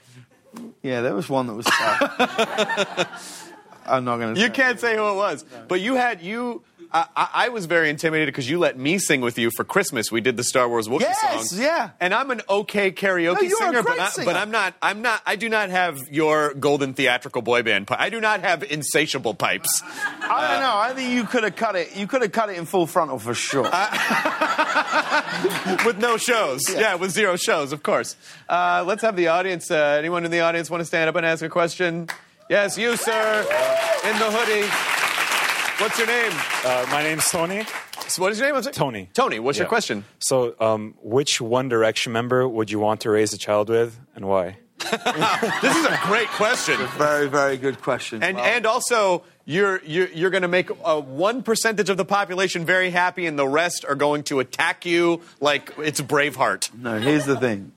[0.82, 1.66] Yeah, there was one that was.
[3.86, 4.40] I'm not going to.
[4.40, 6.62] You can't say who it was, but you had you.
[6.94, 10.12] I, I, I was very intimidated because you let me sing with you for Christmas.
[10.12, 11.60] We did the Star Wars Wookiee Yes, song.
[11.60, 11.90] yeah.
[12.00, 14.24] And I'm an okay karaoke No, you're a singer, but, great I, singer.
[14.26, 14.74] but I'm not.
[14.80, 15.20] I'm not.
[15.26, 17.88] I do not have your golden theatrical boy band.
[17.88, 19.82] pi- I do not have insatiable pipes.
[19.84, 20.76] I don't know.
[20.76, 21.96] I think you could have cut it.
[21.96, 23.64] You could have cut it in full frontal for sure.
[25.84, 26.62] with no shows.
[26.72, 26.94] Yeah.
[26.94, 28.16] with zero shows, of course.
[28.48, 29.70] Uh, let's have the audience.
[29.70, 32.08] Uh, anyone in the audience want to stand up and ask a question?
[32.48, 33.40] Yes, you, sir,
[34.04, 34.68] in the hoodie.
[35.78, 36.32] What's your name?
[36.64, 37.64] Uh, my name's Tony.
[38.06, 38.56] So what is your name?
[38.56, 38.62] I'm?
[38.72, 39.10] Tony.
[39.12, 40.04] Tony, what's your question?
[40.20, 44.26] So, um, which One Direction member would you want to raise a child with, and
[44.26, 44.58] why?
[45.62, 46.76] This is a great question.
[46.96, 48.22] very, very good question.
[48.22, 52.04] And Well, and also you're you're, you're going to make uh, one percentage of the
[52.04, 56.72] population very happy, and the rest are going to attack you like it's Braveheart.
[56.74, 57.72] no, here's the thing.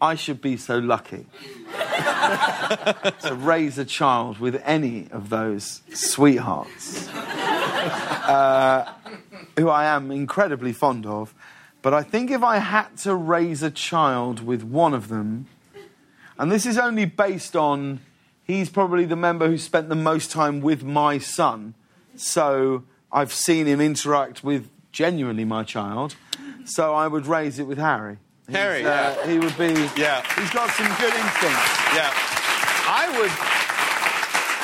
[0.00, 1.26] I should be so lucky
[1.72, 8.92] to raise a child with any of those sweethearts, uh,
[9.58, 11.34] who I am incredibly fond of.
[11.82, 15.46] But I think if I had to raise a child with one of them,
[16.38, 18.00] and this is only based on
[18.44, 21.74] he's probably the member who spent the most time with my son,
[22.16, 26.16] so I've seen him interact with genuinely my child.
[26.64, 28.18] So I would raise it with Harry.
[28.50, 29.26] Harry, uh, yeah.
[29.26, 29.72] he would be.
[30.00, 30.22] Yeah.
[30.40, 31.68] he's got some good instincts.
[31.94, 32.10] Yeah,
[32.86, 33.30] I would.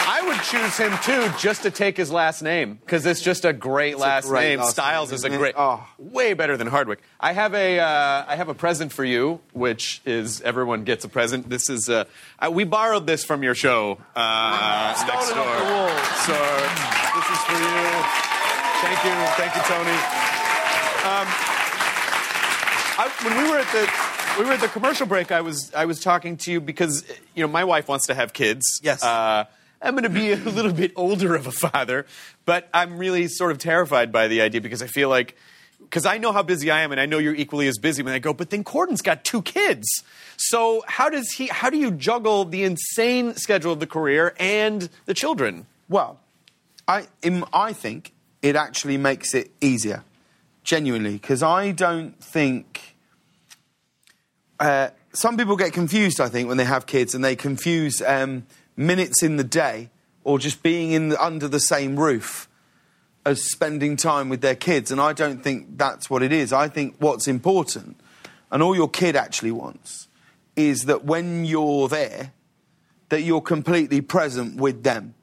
[0.06, 3.52] I would choose him too, just to take his last name because it's just a
[3.52, 4.58] great last great name.
[4.60, 5.84] last Styles name, is a great, Oh.
[5.98, 7.00] way better than Hardwick.
[7.18, 11.08] I have a, uh, I have a present for you, which is everyone gets a
[11.08, 11.48] present.
[11.50, 12.04] This is, uh,
[12.38, 15.38] uh, we borrowed this from your show uh, Stole next door.
[15.40, 15.88] off the wall.
[16.28, 16.36] So
[17.16, 17.84] this is for you.
[18.84, 19.98] Thank you, thank you, Tony.
[21.10, 21.53] Um,
[22.96, 25.84] I, when we were at the we were at the commercial break, I was I
[25.84, 28.80] was talking to you because you know my wife wants to have kids.
[28.82, 29.02] Yes.
[29.02, 29.44] Uh,
[29.82, 32.06] I'm going to be a little bit older of a father,
[32.46, 35.36] but I'm really sort of terrified by the idea because I feel like
[35.80, 38.02] because I know how busy I am, and I know you're equally as busy.
[38.02, 39.86] When I go, but then Corden's got two kids.
[40.36, 41.48] So how does he?
[41.48, 45.66] How do you juggle the insane schedule of the career and the children?
[45.88, 46.18] Well,
[46.88, 47.06] I,
[47.52, 50.02] I think it actually makes it easier,
[50.64, 52.96] genuinely, because I don't think.
[54.58, 58.46] Uh, some people get confused, I think, when they have kids and they confuse um,
[58.76, 59.90] minutes in the day
[60.24, 62.48] or just being in the, under the same roof
[63.24, 64.90] as spending time with their kids.
[64.90, 66.52] And I don't think that's what it is.
[66.52, 67.96] I think what's important,
[68.50, 70.08] and all your kid actually wants,
[70.56, 72.32] is that when you're there,
[73.08, 75.14] that you're completely present with them.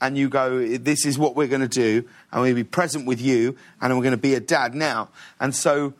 [0.00, 3.20] And you go, this is what we're going to do, and we'll be present with
[3.20, 5.08] you, and we're going to be a dad now.
[5.40, 5.94] And so,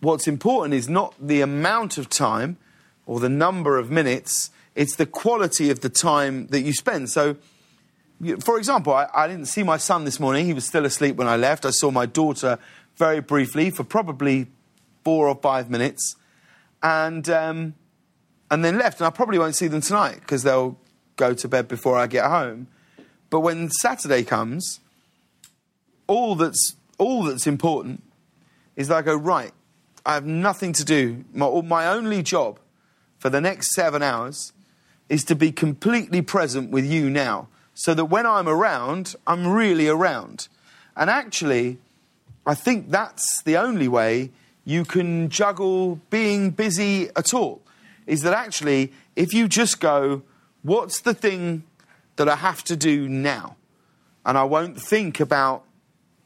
[0.00, 2.56] what's important is not the amount of time
[3.04, 7.08] or the number of minutes, it's the quality of the time that you spend.
[7.10, 7.36] So,
[8.40, 10.46] for example, I, I didn't see my son this morning.
[10.46, 11.64] He was still asleep when I left.
[11.64, 12.58] I saw my daughter
[12.96, 14.48] very briefly for probably
[15.04, 16.16] four or five minutes,
[16.82, 17.74] and um,
[18.50, 19.00] and then left.
[19.00, 20.78] And I probably won't see them tonight because they'll
[21.16, 22.68] go to bed before I get home.
[23.30, 24.80] But when Saturday comes,
[26.06, 28.02] all that's all that's important
[28.76, 29.52] is that I go right.
[30.04, 31.24] I have nothing to do.
[31.32, 32.58] My, my only job
[33.18, 34.52] for the next seven hours
[35.08, 39.88] is to be completely present with you now, so that when I'm around, I'm really
[39.88, 40.48] around.
[40.96, 41.78] And actually,
[42.46, 44.30] I think that's the only way
[44.64, 47.62] you can juggle being busy at all.
[48.06, 50.22] Is that actually, if you just go,
[50.62, 51.64] what's the thing
[52.16, 53.56] that I have to do now?
[54.24, 55.64] And I won't think about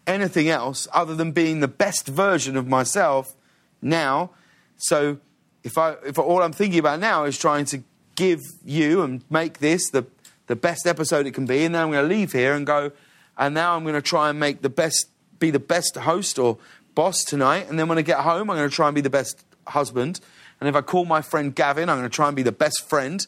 [0.06, 3.34] anything else other than being the best version of myself
[3.82, 4.30] now.
[4.76, 5.18] So
[5.62, 7.82] if I if all I'm thinking about now is trying to
[8.16, 10.06] give you and make this the
[10.46, 12.90] the best episode it can be, and then I'm going to leave here and go,
[13.38, 16.58] and now I'm going to try and make the best be the best host or
[16.94, 19.10] boss tonight, and then when I get home, I'm going to try and be the
[19.10, 20.20] best husband.
[20.58, 22.86] And if I call my friend Gavin, I'm going to try and be the best
[22.88, 23.26] friend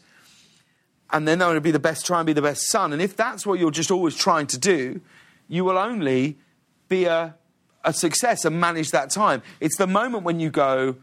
[1.13, 2.93] and then I'm going to be the best, try and be the best son.
[2.93, 5.01] And if that's what you're just always trying to do,
[5.49, 6.39] you will only
[6.89, 7.35] be a,
[7.85, 9.43] a success and manage that time.
[9.61, 10.97] It's the moment when you go,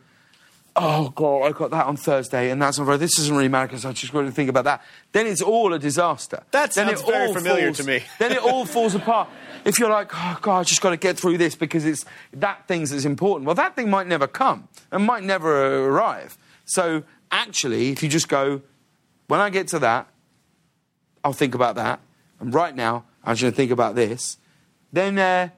[0.76, 3.00] oh, God, I got that on Thursday and that's on Friday.
[3.00, 4.82] This doesn't really matter because I just got to think about that.
[5.12, 6.44] Then it's all a disaster.
[6.52, 8.04] That Then sounds very all familiar falls- to me.
[8.20, 9.30] then it all falls apart.
[9.66, 12.68] If you're like, oh, God, I just got to get through this because it's that
[12.68, 13.46] thing that's important.
[13.46, 16.38] Well, that thing might never come and might never arrive.
[16.66, 18.62] So actually, if you just go,
[19.30, 20.08] when I get to that,
[21.24, 22.02] I'll think about that.
[22.40, 24.38] And right now, I'm just going to think about this.
[24.92, 25.50] Then, uh,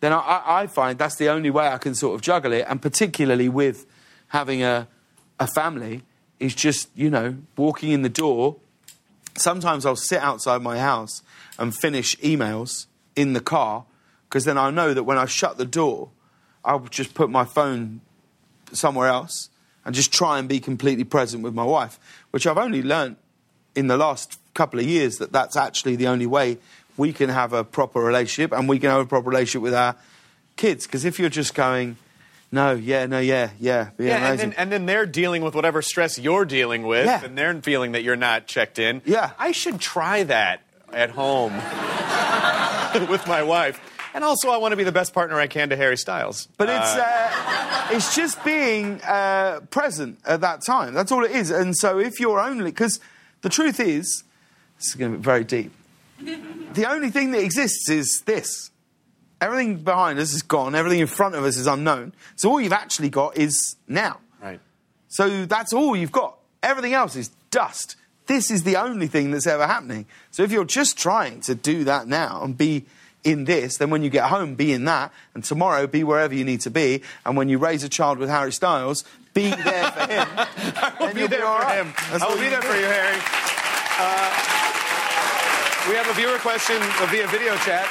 [0.00, 2.64] then I- I, find that's the only way I can sort of juggle it.
[2.68, 3.84] And particularly with
[4.28, 4.88] having a,
[5.38, 6.02] a family,
[6.38, 8.56] is just, you know, walking in the door.
[9.36, 11.22] Sometimes I'll sit outside my house
[11.58, 12.86] and finish emails
[13.16, 13.84] in the car
[14.28, 16.10] because then I know that when I shut the door,
[16.64, 18.00] I'll just put my phone
[18.72, 19.48] somewhere else
[19.84, 21.98] and just try and be completely present with my wife,
[22.34, 23.16] which I've only learnt
[23.76, 26.58] in the last couple of years that that's actually the only way
[26.96, 29.94] we can have a proper relationship and we can have a proper relationship with our
[30.56, 30.84] kids.
[30.84, 31.96] Because if you're just going,
[32.50, 36.18] no, yeah, no, yeah, yeah, Yeah, and then, and then they're dealing with whatever stress
[36.18, 37.24] you're dealing with, Yeah.
[37.24, 39.00] and they're feeling that you're not checked in.
[39.04, 39.30] Yeah.
[39.38, 40.62] I should try that
[40.92, 41.52] at home
[43.10, 43.80] with my wife.
[44.14, 46.46] And also, I want to be the best partner I can to Harry Styles.
[46.56, 50.94] But it's uh, it's just being uh, present at that time.
[50.94, 51.50] That's all it is.
[51.50, 53.00] And so if you're only because
[53.42, 54.22] the truth is,
[54.78, 55.72] this is going to be very deep.
[56.20, 58.70] The only thing that exists is this.
[59.40, 60.74] Everything behind us is gone.
[60.76, 62.14] Everything in front of us is unknown.
[62.36, 64.20] So all you've actually got is now.
[64.40, 64.60] right.
[65.08, 66.38] So that's all you've got.
[66.62, 67.96] Everything else is dust.
[68.26, 70.06] This is the only thing that's ever happening.
[70.30, 72.86] So if you're just trying to do that now and be
[73.24, 76.44] in this, then when you get home, be in that, and tomorrow be wherever you
[76.44, 77.02] need to be.
[77.24, 80.28] And when you raise a child with Harry Styles, be there for him.
[81.00, 81.92] I'll be you'll there all for him.
[82.10, 83.18] That's I'll be there for you, Harry.
[83.98, 84.54] Uh,
[85.88, 86.76] we have a viewer question
[87.10, 87.86] via video chat.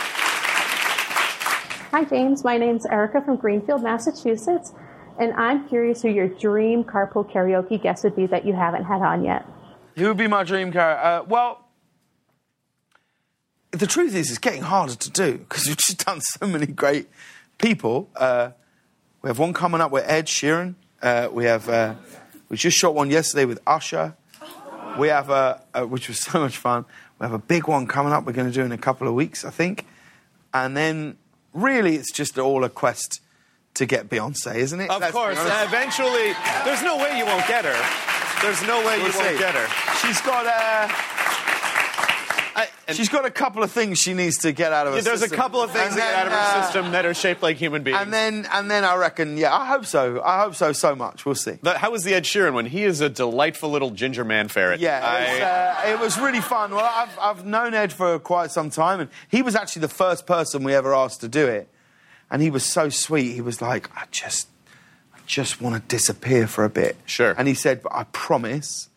[1.91, 2.43] Hi, James.
[2.43, 4.73] My name's Erica from Greenfield, Massachusetts,
[5.19, 9.01] and I'm curious who your dream carpool karaoke guest would be that you haven't had
[9.01, 9.45] on yet.
[9.95, 10.97] Who would be my dream car?
[10.97, 11.62] Uh, well,
[13.73, 17.07] the truth is, it's getting harder to do because we've just done so many great
[17.57, 18.09] people.
[18.15, 18.51] Uh,
[19.21, 20.75] we have one coming up with Ed Sheeran.
[21.01, 21.95] Uh, we have uh,
[22.49, 24.15] we just shot one yesterday with Usher.
[24.97, 26.85] We have a, a which was so much fun.
[27.19, 28.25] We have a big one coming up.
[28.25, 29.85] We're going to do in a couple of weeks, I think.
[30.53, 31.17] And then,
[31.53, 33.21] really, it's just all a quest
[33.75, 34.89] to get Beyonce, isn't it?
[34.89, 38.41] Of Let's course, uh, eventually, there's no way you won't get her.
[38.43, 39.67] There's no way you We'll won't get her.
[40.05, 40.45] She's got
[42.55, 45.19] uh, she's got a couple of things she needs to get out of her There's
[45.19, 45.37] a system.
[45.37, 47.57] couple of things And that get out of her uh, system that are shaped like
[47.57, 47.97] human beings.
[47.99, 50.21] And then and then I reckon, yeah, I hope so.
[50.23, 51.25] I hope so so much.
[51.25, 51.57] We'll see.
[51.61, 52.65] The- how was the Ed Sheeran one?
[52.65, 54.79] He is a delightful little ginger man ferret.
[54.79, 56.71] Yeah, I- it's, uh, it was really fun.
[56.75, 60.25] Well, I've, I've known Ed for quite some time, and he was actually the first
[60.27, 61.69] person we ever asked to do it.
[62.31, 63.33] And he was so sweet.
[63.33, 64.47] He was like, I just,
[65.13, 66.95] I just want to disappear for a bit.
[67.05, 67.35] Sure.
[67.37, 68.89] And he said, but I promise,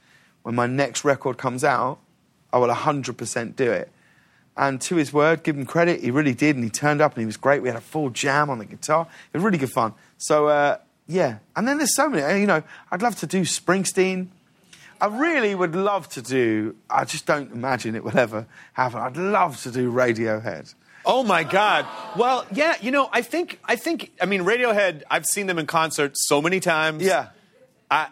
[0.42, 1.98] when my next record comes out,
[2.52, 3.90] I will 100% do it.
[4.56, 7.20] And to his word, give him credit, he really did, and he turned up and
[7.20, 7.60] he was great.
[7.60, 9.06] We had a full jam on the guitar.
[9.32, 9.92] It was really good fun.
[10.16, 11.38] So, uh, yeah.
[11.54, 14.28] And then there's so many, uh, you know, I'd love to do Springsteen.
[14.98, 19.00] I really would love to do, I just don't imagine it will ever happen.
[19.00, 20.74] I'd love to do Radiohead.
[21.08, 21.86] Oh my God!
[22.16, 25.04] Well, yeah, you know, I think, I think, I mean, Radiohead.
[25.08, 27.04] I've seen them in concert so many times.
[27.04, 27.28] Yeah.
[27.88, 28.08] I,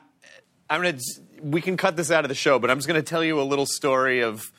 [0.70, 0.99] I'm gonna.
[1.41, 3.45] We can cut this out of the show, but I'm just gonna tell you a
[3.45, 4.51] little story of.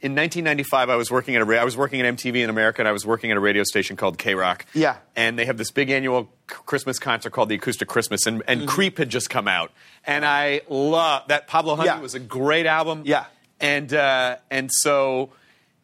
[0.00, 2.88] In 1995, I was working at a I was working at MTV in America, and
[2.88, 4.60] I was working at a radio station called KROQ.
[4.74, 4.96] Yeah.
[5.16, 8.98] And they have this big annual Christmas concert called the Acoustic Christmas, and, and Creep
[8.98, 9.72] had just come out,
[10.06, 11.46] and I love that.
[11.46, 12.00] Pablo Honey Yeah.
[12.00, 13.02] was a great album.
[13.06, 13.24] Yeah.
[13.60, 15.30] And uh, and so,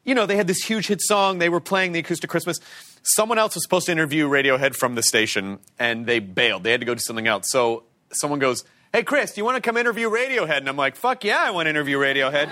[0.05, 1.39] you know, they had this huge hit song.
[1.39, 2.59] They were playing the Acoustic Christmas.
[3.03, 6.65] Someone else was supposed to interview Radiohead from the station, and they bailed.
[6.65, 7.47] They had to go do something else.
[7.49, 10.97] So someone goes, "Hey, Chris, do you want to come interview Radiohead?" And I'm like,
[10.97, 12.51] "Fuck yeah, I want to interview Radiohead."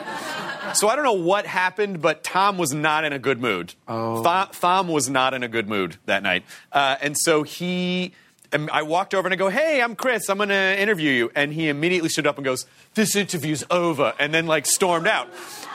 [0.77, 3.75] so I don't know what happened, but Thom was not in a good mood.
[3.87, 4.23] Oh.
[4.53, 8.13] Thom was not in a good mood that night, uh, and so he.
[8.51, 10.31] And I walked over and I go, "Hey, I'm Chris.
[10.31, 12.65] I'm going to interview you." And he immediately stood up and goes,
[12.95, 15.29] "This interview's over," and then like stormed out.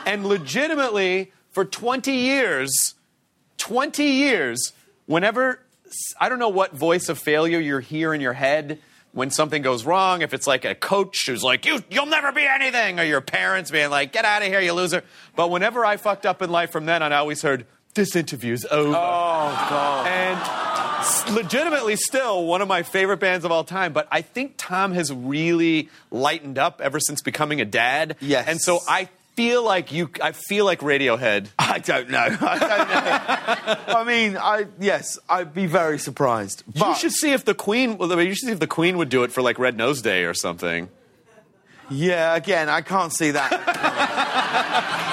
[0.07, 2.95] And legitimately, for 20 years,
[3.57, 4.73] 20 years,
[5.05, 5.59] whenever
[6.19, 8.79] I don't know what voice of failure you hear in your head
[9.13, 12.45] when something goes wrong, if it's like a coach who's like, you, you'll never be
[12.45, 15.03] anything, or your parents being like, get out of here, you loser.
[15.35, 18.65] But whenever I fucked up in life from then on, I always heard, this interview's
[18.65, 18.89] over.
[18.89, 20.07] Oh, God.
[20.07, 23.93] And legitimately still one of my favorite bands of all time.
[23.93, 28.15] But I think Thom has really lightened up ever since becoming a dad.
[28.19, 28.47] Yes.
[28.47, 31.47] And so I feel like you, I feel like Radiohead.
[31.59, 32.19] I don't know.
[32.19, 33.99] I don't know.
[33.99, 36.63] I mean, I yes, I'd be very surprised.
[36.67, 37.97] But you should see if the Queen.
[37.97, 39.77] Well, I mean, you should see if the Queen would do it for like Red
[39.77, 40.89] Nose Day or something.
[41.89, 43.51] yeah, again, I can't see that.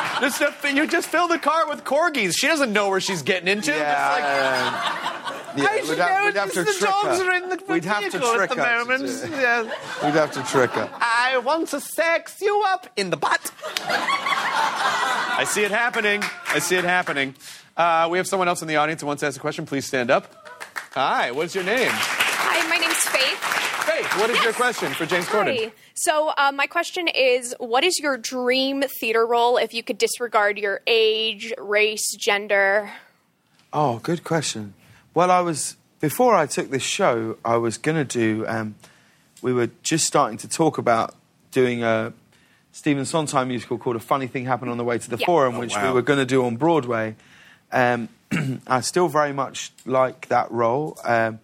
[0.20, 0.42] Just
[0.74, 2.34] you just fill the car with corgis.
[2.36, 3.70] She doesn't know where she's getting into.
[3.72, 5.09] yeah,
[5.56, 7.24] yeah, I we'd should have, know we'd have to the trick dogs her.
[7.30, 8.84] are in the We'd have to trick at the her.
[8.84, 9.08] moment.
[9.08, 9.62] to- Yeah.
[10.04, 10.88] We'd have to trick her.
[11.00, 13.52] I want to sex you up in the butt.
[13.72, 16.22] I see it happening.
[16.48, 17.34] I see it happening.
[17.76, 19.66] Uh, we have someone else in the audience who wants to ask a question.
[19.66, 20.48] Please stand up.
[20.92, 21.88] Hi, what's your name?
[21.90, 23.38] Hi, my name's Faith.
[23.86, 25.56] Faith, what is your question for James Corden?
[25.66, 25.72] Hi.
[25.94, 30.58] So, uh, my question is what is your dream theater role if you could disregard
[30.58, 32.90] your age, race, gender?
[33.72, 34.74] Oh, good question.
[35.14, 38.46] Well, I was before I took this show, I was going to do.
[38.46, 38.74] Um,
[39.42, 41.14] we were just starting to talk about
[41.50, 42.12] doing a
[42.72, 45.26] Stephen Sondheim musical called "A Funny Thing Happened on the Way to the Yeah.
[45.26, 45.88] Forum," Oh, which wow.
[45.88, 47.16] we were going to do on Broadway.
[47.72, 48.08] Um,
[48.66, 50.98] I still very much like that role.
[51.04, 51.40] Um,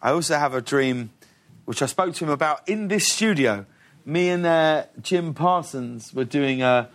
[0.00, 1.10] I also have a dream,
[1.66, 3.66] which I spoke to him about in this studio.
[4.06, 6.88] Me and uh, Jim Parsons were doing a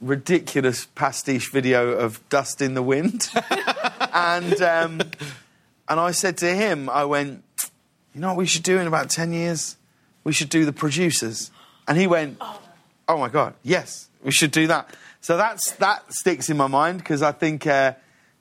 [0.00, 3.28] ridiculous pastiche video of "Dust in the Wind."
[4.12, 5.00] and um,
[5.88, 7.42] and I said to him, I went,
[8.14, 9.76] you know what we should do in about ten years?
[10.24, 11.50] We should do the producers.
[11.86, 12.38] And he went,
[13.08, 14.94] oh, my god, yes, we should do that.
[15.20, 17.94] So that's that sticks in my mind because I think uh,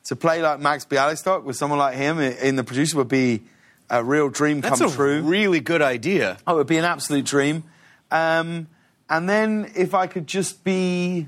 [0.05, 3.43] to play like Max Bialystock with someone like him in the producer would be
[3.89, 4.85] a real dream come true.
[4.85, 5.21] That's a true.
[5.21, 6.37] really good idea.
[6.45, 7.63] Oh, it would be an absolute dream.
[8.11, 8.67] Um,
[9.09, 11.27] and then if I could just be,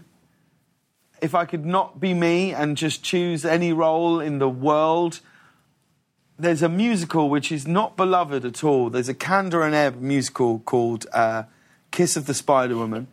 [1.22, 5.20] if I could not be me and just choose any role in the world,
[6.40, 8.90] there's a musical which is not beloved at all.
[8.90, 11.44] There's a Kander and Ebb musical called uh,
[11.92, 13.08] Kiss of the Spider Woman,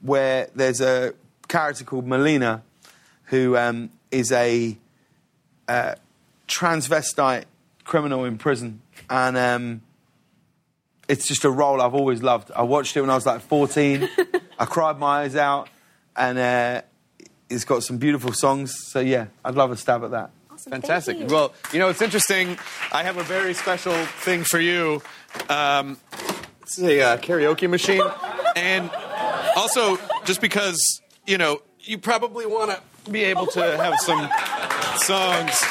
[0.00, 1.14] where there's a
[1.48, 2.62] character called Molina
[3.24, 4.76] who um, is a
[5.66, 5.94] uh,
[6.46, 7.44] transvestite
[7.84, 8.82] criminal in prison.
[9.08, 9.36] And.
[9.36, 9.82] Um,
[11.08, 12.50] it's just a role I've always loved.
[12.54, 14.08] I watched it when I was like 14.
[14.58, 15.68] I cried my eyes out,
[16.14, 16.82] and uh,
[17.48, 18.74] it's got some beautiful songs.
[18.90, 20.30] So yeah, I'd love a stab at that.
[20.58, 20.72] Awesome.
[20.72, 21.18] Fantastic.
[21.18, 21.36] Thank you.
[21.36, 22.58] Well, you know, it's interesting.
[22.90, 25.00] I have a very special thing for you.
[25.48, 25.98] Um,
[26.62, 28.02] it's a uh, karaoke machine.
[28.56, 28.90] and
[29.54, 30.76] also, just because,
[31.28, 34.28] you know, you probably want to be able to have some
[34.96, 35.62] songs.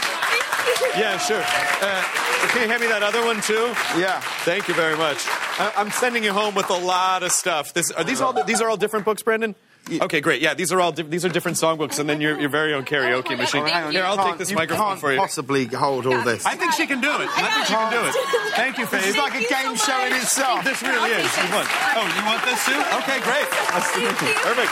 [0.95, 1.41] Yeah, sure.
[1.41, 2.03] Uh,
[2.47, 3.73] can you hand me that other one, too?
[3.99, 4.21] Yeah.
[4.45, 5.17] Thank you very much.
[5.59, 7.73] I- I'm sending you home with a lot of stuff.
[7.73, 8.31] This, are these all?
[8.31, 9.53] These are all different books, Brandon.
[9.89, 10.41] Okay, great.
[10.41, 12.83] Yeah, these are all di- these are different songbooks, and then your your very own
[12.83, 13.61] karaoke machine.
[13.61, 13.67] wonderful.
[13.69, 14.07] Thank Here, you.
[14.07, 15.19] I'll take this you microphone can't for you.
[15.19, 16.45] possibly hold all this.
[16.45, 17.29] I think she can do it.
[17.31, 18.13] I think she can do it.
[18.55, 19.07] Thank you, Faith.
[19.07, 20.63] It's like a game so show in itself.
[20.63, 21.23] This really is.
[21.37, 21.67] You want?
[21.95, 22.79] Oh, you want this too?
[22.99, 23.47] Okay, great.
[23.47, 24.33] Thank you.
[24.43, 24.71] Perfect.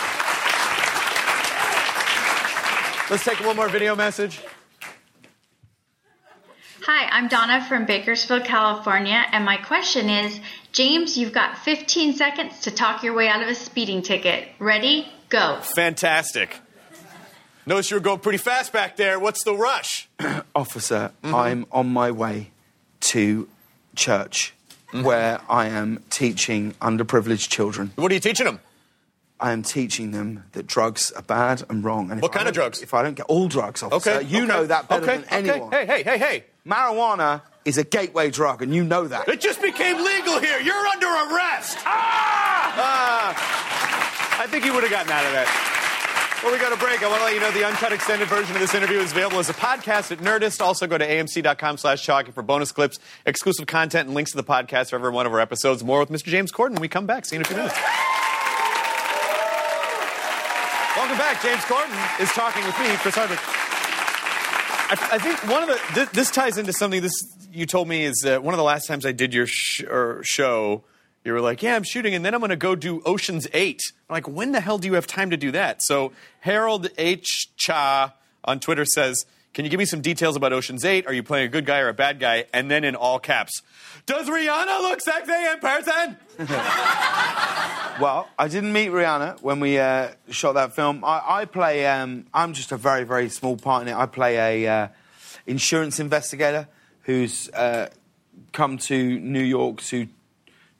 [3.09, 4.41] Let's take one more video message.
[6.88, 10.39] Hi, I'm Donna from Bakersfield, California, and my question is
[10.71, 14.47] James, you've got 15 seconds to talk your way out of a speeding ticket.
[14.59, 15.07] Ready?
[15.29, 15.57] Go.
[15.61, 16.59] Fantastic.
[17.65, 19.19] Notice you were going pretty fast back there.
[19.19, 20.07] What's the rush?
[20.55, 21.33] Officer, mm-hmm.
[21.33, 22.51] I'm on my way
[22.99, 23.49] to
[23.95, 24.53] church
[24.89, 25.01] mm-hmm.
[25.01, 27.93] where I am teaching underprivileged children.
[27.95, 28.59] What are you teaching them?
[29.39, 32.11] I am teaching them that drugs are bad and wrong.
[32.11, 32.83] And What kind of drugs?
[32.83, 34.27] If I don't get all drugs, officer, Okay.
[34.27, 35.73] you okay, know that better okay, than anyone.
[35.73, 35.88] Okay.
[35.88, 36.43] Hey, hey, hey, hey.
[36.68, 39.28] Marijuana is a gateway drug, and you know that.
[39.28, 40.59] It just became legal here.
[40.59, 41.78] You're under arrest.
[41.86, 43.34] Ah!
[44.41, 45.47] I think he would have gotten out of that.
[46.36, 48.55] Before we go to break, I want to let you know the uncut extended version
[48.55, 50.61] of this interview is available as a podcast at Nerdist.
[50.61, 54.43] Also, go to amc.com slash talking for bonus clips, exclusive content, and links to the
[54.43, 55.84] podcast for every one of our episodes.
[55.84, 56.26] More with Mr.
[56.26, 57.26] James Corden when we come back.
[57.26, 57.76] See you in a few minutes.
[60.95, 61.41] Welcome back.
[61.41, 63.64] James Corden is talking with me, Chris Hardwick.
[64.88, 67.13] I, I think one of the this, this ties into something this
[67.51, 69.83] you told me is uh, one of the last times I did your sh-
[70.23, 70.83] show.
[71.23, 73.81] You were like, "Yeah, I'm shooting, and then I'm going to go do Ocean's 8.
[74.09, 75.81] I'm like, when the hell do you have time to do that?
[75.81, 76.11] So
[76.41, 77.49] Harold H.
[77.57, 78.13] Cha
[78.43, 79.25] on Twitter says,
[79.55, 81.07] "Can you give me some details about Ocean's 8?
[81.07, 83.63] Are you playing a good guy or a bad guy?" And then in all caps,
[84.05, 86.17] "Does Rihanna look sexy in person?"
[87.97, 91.05] Well, I didn't meet Rihanna when we uh, shot that film.
[91.05, 91.87] I, I play.
[91.87, 93.95] Um, I'm just a very, very small part in it.
[93.95, 94.87] I play a uh,
[95.47, 96.67] insurance investigator
[97.03, 97.87] who's uh,
[98.51, 100.09] come to New York to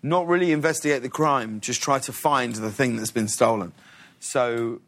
[0.04, 3.72] not really investigate the crime, just try to find the thing that's been stolen.
[4.20, 4.82] So,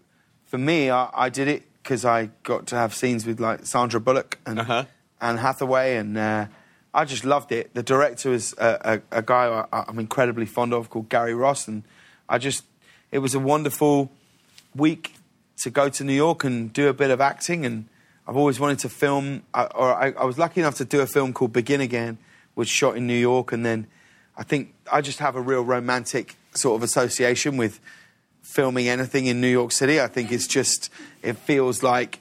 [0.47, 4.01] for me, I, I did it because I got to have scenes with like Sandra
[4.01, 4.83] Bullock and Uh-huh.
[5.21, 6.47] Anne Hathaway, and uh,
[6.93, 7.73] I just loved it.
[7.73, 11.67] The director was a, a, a guy I, I'm incredibly fond of called Gary Ross,
[11.67, 11.83] and
[12.27, 12.63] I just
[13.11, 14.11] it was a wonderful
[14.75, 15.15] week
[15.57, 17.65] to go to New York and do a bit of acting.
[17.65, 17.87] And
[18.27, 21.33] I've always wanted to film, or I, I was lucky enough to do a film
[21.33, 22.17] called Begin Again,
[22.53, 23.51] which shot in New York.
[23.51, 23.87] And then
[24.35, 27.79] I think I just have a real romantic sort of association with
[28.41, 29.99] filming anything in New York City.
[29.99, 30.89] I think it's just
[31.21, 32.19] it feels like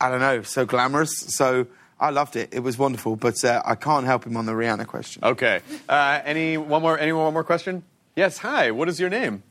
[0.00, 1.12] I don't know, so glamorous.
[1.16, 1.66] So
[2.04, 2.50] I loved it.
[2.52, 3.16] It was wonderful.
[3.16, 5.24] But uh, I can't help him on the Rihanna question.
[5.24, 5.60] Okay.
[5.88, 6.98] Uh, any one more?
[6.98, 7.82] Anyone one more question?
[8.14, 8.36] Yes.
[8.38, 8.72] Hi.
[8.72, 9.42] What is your name?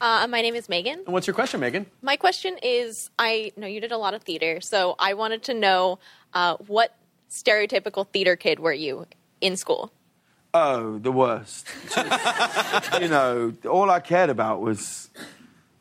[0.00, 1.00] Uh, my name is Megan.
[1.04, 1.86] And what's your question, Megan?
[2.00, 5.54] My question is I know you did a lot of theater, so I wanted to
[5.54, 5.98] know
[6.34, 6.94] uh, what
[7.30, 9.06] stereotypical theater kid were you
[9.40, 9.90] in school?
[10.54, 11.66] Oh, the worst.
[11.92, 15.10] Just, you know, all I cared about was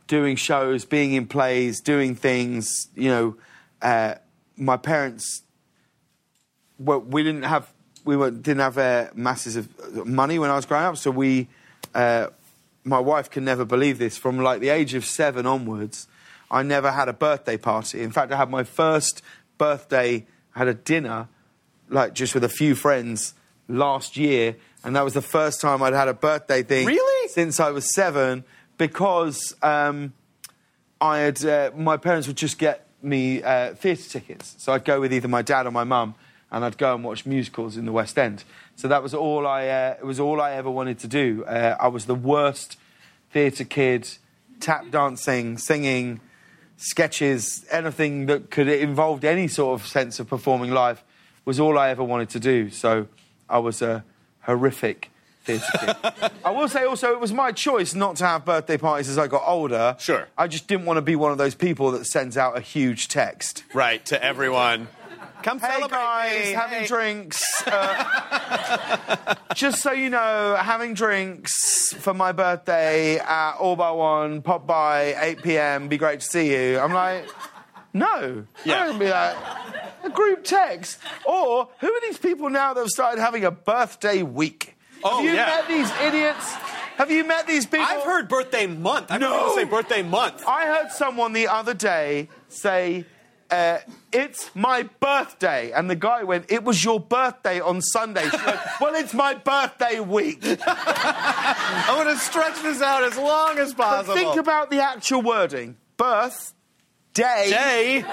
[0.07, 2.87] doing shows, being in plays, doing things.
[2.95, 3.35] You know,
[3.83, 4.15] uh,
[4.57, 5.43] my parents,
[6.79, 7.71] well, we didn't have,
[8.05, 11.47] we didn't have uh, masses of money when I was growing up, so we,
[11.93, 12.27] uh,
[12.83, 14.17] my wife can never believe this.
[14.17, 16.07] From like the age of seven onwards,
[16.49, 18.01] I never had a birthday party.
[18.01, 19.21] In fact, I had my first
[19.57, 20.25] birthday,
[20.55, 21.27] I had a dinner,
[21.89, 23.33] like just with a few friends
[23.67, 27.27] last year, and that was the first time I'd had a birthday thing Really?
[27.29, 28.45] since I was seven
[28.77, 30.13] because um,
[31.01, 35.01] I had uh, my parents would just get me uh, theatre tickets, so I'd go
[35.01, 36.15] with either my dad or my mum,
[36.51, 38.43] and I'd go and watch musicals in the West End.
[38.75, 41.43] So that was all I uh, it was all I ever wanted to do.
[41.45, 42.77] Uh, I was the worst
[43.31, 44.07] theatre kid,
[44.59, 46.21] tap dancing, singing,
[46.77, 51.03] sketches, anything that could involved any sort of sense of performing live
[51.45, 52.69] was all I ever wanted to do.
[52.69, 53.07] So
[53.49, 54.03] I was a
[54.41, 55.11] horrific
[55.43, 56.31] theatre kid.
[56.45, 59.27] I will say also it was my choice not to have birthday parties as I
[59.27, 59.95] got older.
[59.99, 60.27] Sure.
[60.37, 63.07] I just didn't want to be one of those people that sends out a huge
[63.07, 63.63] text.
[63.73, 64.87] Right to everyone.
[65.43, 66.51] Come Hey celebrate guys, me.
[66.53, 66.87] having Hey.
[66.87, 67.41] drinks.
[67.65, 74.65] Uh, just so you know, having drinks for my birthday at All Bar One, pop
[74.67, 76.79] by, 8 p.m., be great to see you.
[76.79, 77.25] I'm like,
[77.93, 78.45] no.
[78.65, 78.87] Yeah.
[78.87, 79.35] I'm to be like,
[80.03, 80.99] a group text.
[81.25, 84.75] Or who are these people now that have started having a birthday week?
[85.03, 85.45] Oh, have you yeah.
[85.45, 86.53] met these idiots?
[86.97, 87.85] Have you met these people?
[87.87, 89.11] I've heard birthday month.
[89.11, 89.53] I've No.
[89.55, 90.43] say birthday month.
[90.47, 93.05] I heard someone the other day say,
[93.49, 93.77] uh,
[94.11, 98.59] "It's my birthday," and the guy went, "It was your birthday on Sunday." She went,
[98.81, 103.83] "Well, it's my birthday week." I'm going to stretch this out as long as But
[103.83, 104.15] possible.
[104.15, 106.53] think about the actual wording: birth,
[107.13, 108.05] day, day,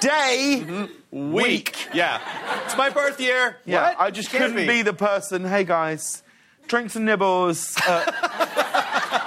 [0.00, 1.76] day, week.
[1.94, 2.20] Yeah.
[2.64, 3.56] It's my birth year.
[3.64, 4.00] Yeah, What?
[4.00, 4.82] I just Can't couldn't be.
[4.82, 5.44] the person.
[5.44, 6.22] Hey guys,
[6.68, 7.76] drinks and nibbles.
[7.86, 8.04] Uh,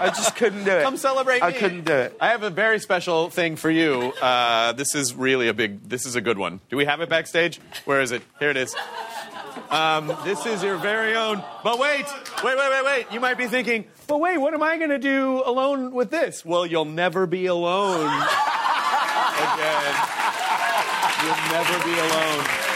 [0.04, 0.84] I just couldn't do it.
[0.84, 1.58] Come celebrate I me.
[1.58, 2.18] couldn't do it.
[2.20, 4.14] I have a very special thing for you.
[4.22, 5.84] Uh, this is really a big.
[5.88, 6.60] This is a good one.
[6.70, 7.60] Do we have it backstage?
[7.86, 8.22] Where is it?
[8.40, 8.76] Here it is.
[9.70, 11.44] Um, this is your very own.
[11.64, 12.06] But wait,
[12.44, 13.06] wait, wait, wait, wait.
[13.12, 16.44] You might be thinking, but wait, what am I going to do alone with this?
[16.46, 18.06] Well, you'll never be alone
[19.38, 19.96] again.
[21.24, 22.71] You'll never be alone.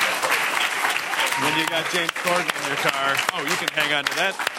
[1.42, 3.16] When you got James Corden in your car.
[3.34, 4.56] Oh, you can hang on to that.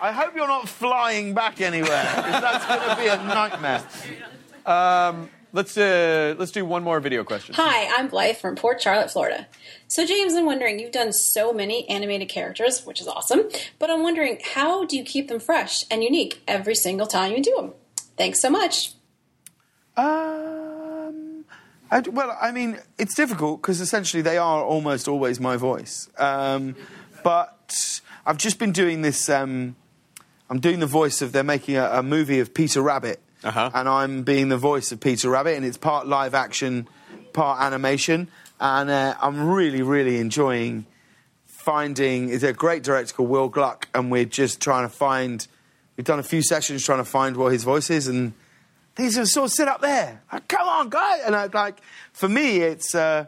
[0.00, 3.84] I hope you're not flying back anywhere, because that's going to be a nightmare.
[5.52, 7.54] let's uh, let's do one more video question.
[7.56, 9.46] Hi, I'm Blythe from Port Charlotte, Florida.
[9.88, 13.48] So, James, I'm wondering, you've done so many animated characters, which is awesome,
[13.78, 17.42] but I'm wondering, how do you keep them fresh and unique every single time you
[17.42, 17.74] do them?
[18.16, 18.92] Thanks so much.
[19.96, 20.67] Um,
[21.90, 26.08] I, well, I mean, it's difficult because essentially they are almost always my voice.
[26.18, 26.76] Um,
[27.24, 29.28] but I've just been doing this.
[29.28, 29.76] Um,
[30.50, 31.32] I'm doing the voice of.
[31.32, 33.70] They're making a, a movie of Peter Rabbit, Uh-huh.
[33.74, 36.88] and I'm being the voice of Peter Rabbit, and it's part live action,
[37.32, 38.28] part animation,
[38.60, 40.84] and uh, I'm really, really enjoying
[41.46, 42.30] finding.
[42.30, 45.46] It's a great director called Will Gluck, and we're just trying to find.
[45.96, 48.32] We've done a few sessions trying to find what his voice is, and
[48.98, 50.20] these are sort of sit up there.
[50.30, 51.18] Like, Come on, guy!
[51.24, 51.80] And I, like,
[52.12, 53.26] for me, it's uh,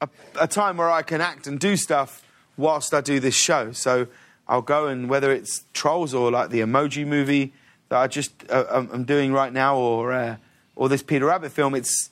[0.00, 0.08] a,
[0.40, 2.22] a time where I can act and do stuff
[2.56, 3.72] whilst I do this show.
[3.72, 4.06] So
[4.46, 7.52] I'll go and whether it's Trolls or like the Emoji movie
[7.88, 10.36] that I just uh, I'm I'm doing right now, or uh,
[10.76, 12.10] or this Peter Rabbit film, it's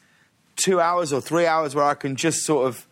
[0.57, 2.87] two hours or three hours where I can just sort of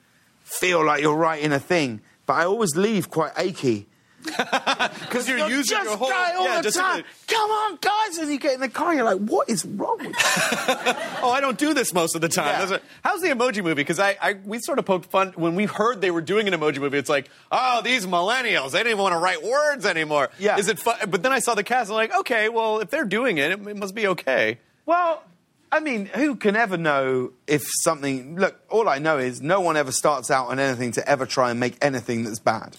[0.45, 2.01] feel like you're right in a thing.
[2.27, 3.87] But I always leave quite achy.
[5.05, 7.05] Because you're, using just your whole guy all yeah, the time.
[7.29, 8.19] Come on, guys!
[8.19, 10.13] And you get in the car, you're like, "What is wrong with you?"
[11.23, 12.47] Oh, I don't do this most of the time.
[12.47, 12.71] Yeah.
[12.71, 13.75] What- how's the emoji movie?
[13.75, 16.55] Because I, I, we sort of poked fun when we heard they were doing an
[16.55, 16.99] emoji movie.
[16.99, 20.31] It's like, oh, these millennials, they didn't even want to write words anymore.
[20.39, 20.59] Yeah.
[20.59, 20.97] Is it fun?
[21.09, 23.53] But then I saw the cast, and I'm like, okay, well, if they're doing it,
[23.53, 24.59] it, it must be okay.
[24.87, 25.23] Well,
[25.71, 28.37] I mean, who can ever know if something.
[28.39, 31.51] Look, all I know is no one ever starts out on anything to ever try
[31.51, 32.77] and make anything that's bad.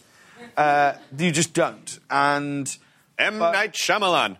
[0.57, 1.99] Uh, you just don't.
[2.09, 2.75] And
[3.17, 3.39] M.
[3.39, 4.37] But- Night Shyamalan.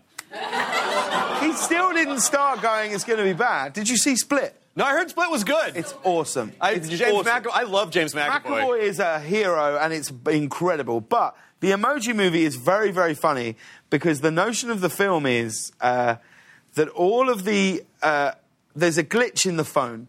[1.40, 3.72] he still didn't start going, it's going to be bad.
[3.72, 4.54] Did you see Split?
[4.74, 5.76] No, I heard Split was good.
[5.76, 6.52] It's awesome.
[6.60, 7.32] I, it's James awesome.
[7.44, 7.50] McAvoy.
[7.52, 8.42] I love James McAvoy.
[8.42, 11.00] McAvoy is a hero and it's incredible.
[11.00, 13.56] But the Emoji Movie is very, very funny
[13.88, 16.16] because the notion of the film is uh,
[16.74, 18.32] that all of the uh,
[18.74, 20.08] there's a glitch in the phone,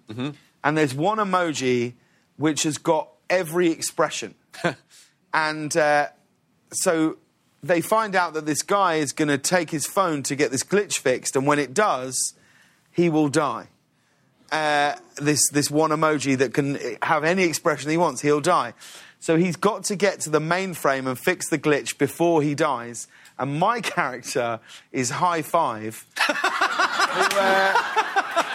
[0.61, 1.93] and there's one emoji
[2.35, 4.35] which has got every expression,
[5.33, 6.07] and uh,
[6.71, 7.17] so
[7.63, 10.63] they find out that this guy is going to take his phone to get this
[10.63, 12.33] glitch fixed, and when it does,
[12.91, 13.67] he will die
[14.51, 18.73] uh, this this one emoji that can have any expression he wants, he'll die.
[19.19, 23.07] So he's got to get to the mainframe and fix the glitch before he dies.
[23.39, 24.59] And my character
[24.91, 26.05] is High Five.
[26.27, 27.73] who, uh,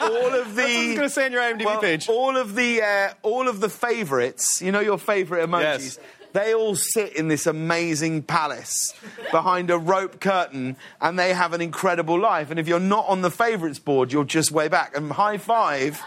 [0.03, 2.09] all of the I gonna say on your IMDb well, page.
[2.09, 5.63] All of the uh, all of the favourites, you know your favourite emojis.
[5.63, 5.99] Yes.
[6.33, 8.95] They all sit in this amazing palace
[9.31, 12.51] behind a rope curtain and they have an incredible life.
[12.51, 14.97] And if you're not on the favourites board, you're just way back.
[14.97, 16.03] And High Five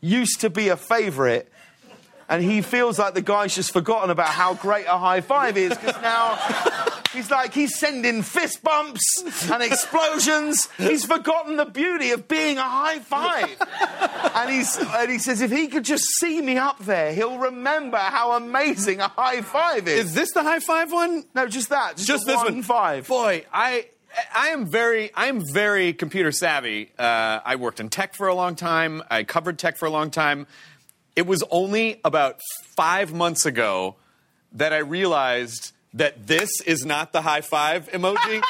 [0.00, 1.48] used to be a favourite.
[2.28, 5.70] And he feels like the guy's just forgotten about how great a high five is
[5.76, 6.36] because now
[7.12, 10.68] he's like, he's sending fist bumps and explosions.
[10.78, 13.56] He's forgotten the beauty of being a high five.
[14.34, 17.98] And, he's, and he says, if he could just see me up there, he'll remember
[17.98, 20.06] how amazing a high five is.
[20.06, 21.24] Is this the high five one?
[21.34, 21.96] no, just that.
[21.96, 22.62] Just, Just this one one.
[22.62, 23.06] five.
[23.06, 23.86] Boy, I
[24.34, 26.90] I am very I am very computer savvy.
[26.98, 29.02] Uh, I worked in tech for a long time.
[29.10, 30.46] I covered tech for a long time.
[31.16, 32.40] It was only about
[32.76, 33.96] five months ago
[34.52, 38.42] that I realized that this is not the high five emoji.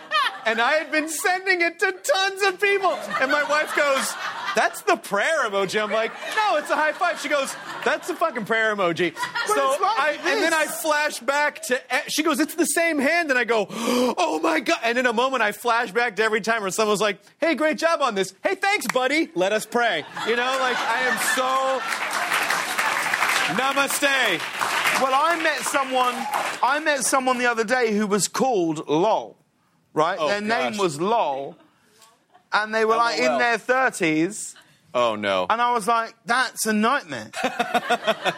[0.46, 2.92] and I had been sending it to tons of people.
[3.20, 4.14] And my wife goes,
[4.54, 5.82] That's the prayer emoji.
[5.82, 7.20] I'm like, No, it's a high five.
[7.20, 9.14] She goes, That's the fucking prayer emoji.
[9.46, 12.98] so it's like I, and then I flash back to, she goes, It's the same
[12.98, 13.30] hand.
[13.30, 14.78] And I go, Oh my God.
[14.82, 17.54] And in a moment, I flash back to every time where someone was like, Hey,
[17.54, 18.34] great job on this.
[18.42, 19.30] Hey, thanks, buddy.
[19.34, 20.04] Let us pray.
[20.28, 21.80] You know, like, I am so.
[23.54, 24.40] Namaste.
[25.02, 26.14] Well, I met someone.
[26.62, 29.36] I met someone the other day who was called LOL.
[29.94, 31.54] Right, Oh, their name was LOL,
[32.52, 33.38] and they were oh, like in LOL.
[33.38, 34.54] their thirties.
[34.94, 35.46] Oh no.
[35.48, 37.30] And I was like, that's a nightmare.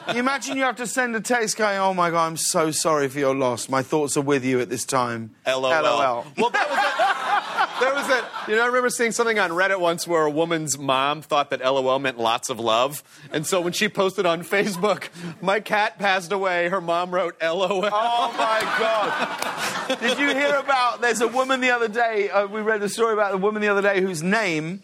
[0.08, 3.08] you imagine you have to send a text going, oh my God, I'm so sorry
[3.08, 3.68] for your loss.
[3.68, 5.34] My thoughts are with you at this time.
[5.46, 5.62] LOL.
[5.62, 6.26] LOL.
[6.36, 9.80] Well, that was a, there was a, you know, I remember seeing something on Reddit
[9.80, 13.02] once where a woman's mom thought that LOL meant lots of love.
[13.32, 15.08] And so when she posted on Facebook,
[15.42, 17.88] my cat passed away, her mom wrote LOL.
[17.92, 19.98] Oh my God.
[20.00, 21.00] Did you hear about?
[21.00, 23.68] There's a woman the other day, uh, we read a story about a woman the
[23.68, 24.82] other day whose name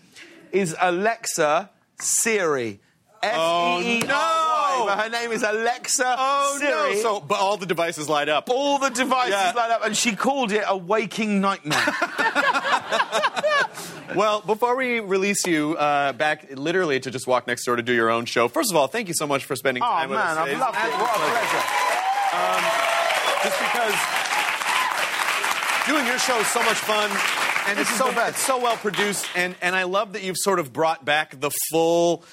[0.52, 1.70] is Alexa
[2.00, 2.78] Seery.
[3.22, 4.10] S E E R Y.
[4.10, 4.86] Oh, no.
[4.86, 6.94] But her name is Alexa Oh, Seery.
[6.94, 7.00] no.
[7.02, 8.48] So, but all the devices light up.
[8.48, 9.52] all the devices Yeah.
[9.54, 11.78] light up, and she called it a waking nightmare.
[14.16, 17.92] Well, before we release you uh, back literally to just walk next door to do
[17.92, 20.18] your own show, first of all, thank you so much for spending oh time with
[20.18, 20.38] man, us.
[20.38, 20.80] I've It's loved it.
[20.98, 21.62] What a absolute pleasure.
[23.46, 23.94] just because
[25.86, 27.08] doing your show is so much fun.
[27.68, 28.30] And it's so best.
[28.30, 31.50] it's so well produced, and and I love that you've sort of brought back the
[31.70, 32.24] full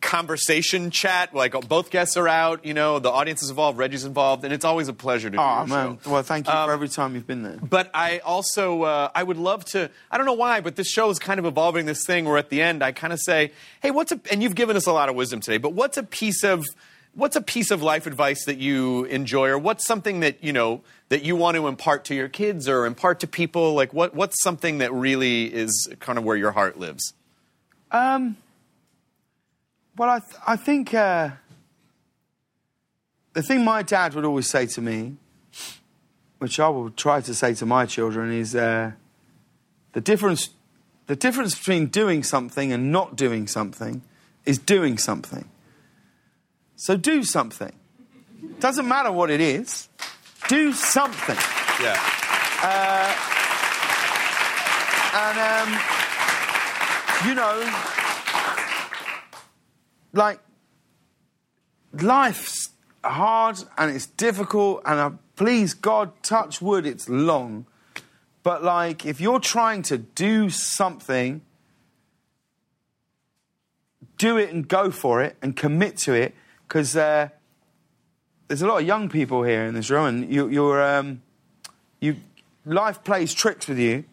[0.00, 1.34] conversation chat.
[1.34, 4.64] Like both guests are out, you know, the audience is involved, Reggie's involved, and it's
[4.64, 5.98] always a pleasure to do Oh man!
[6.02, 6.10] show.
[6.10, 7.58] Well, thank you Um, for every time you've been there.
[7.62, 9.90] But I also uh, I would love to.
[10.10, 12.48] I don't know why, but this show is kind of evolving this thing where at
[12.48, 15.08] the end I kind of say, "Hey, what's a?" And you've given us a lot
[15.08, 16.64] of wisdom today, but what's a piece of
[17.14, 20.82] what's a piece of life advice that you enjoy, or what's something that you know
[21.08, 23.74] that you want to impart to your kids or impart to people?
[23.74, 27.14] Like what what's something that really is kind of where your heart lives?
[27.90, 28.36] Um,
[29.96, 31.30] well, I, th- I think uh,
[33.34, 35.16] the thing my dad would always say to me,
[36.38, 38.92] which I will try to say to my children, is uh,
[39.92, 40.50] the difference.
[41.08, 44.02] The difference between doing something and not doing something
[44.46, 45.48] is doing something.
[46.82, 47.70] So do something.
[48.58, 49.88] Doesn't matter what it is.
[50.48, 51.36] Do something.
[51.80, 51.96] Yeah.
[52.60, 53.14] Uh,
[55.14, 55.78] and um,
[57.24, 57.72] you know,
[60.12, 60.40] like
[61.92, 62.70] life's
[63.04, 67.64] hard and it's difficult, and uh, please God, touch wood, it's long.
[68.42, 71.42] But like, if you're trying to do something,
[74.18, 76.34] do it and go for it and commit to it,
[76.72, 77.28] because uh,
[78.48, 81.20] there's a lot of young people here in this room, and you, you're um,
[82.00, 82.16] you
[82.64, 84.04] life plays tricks with you,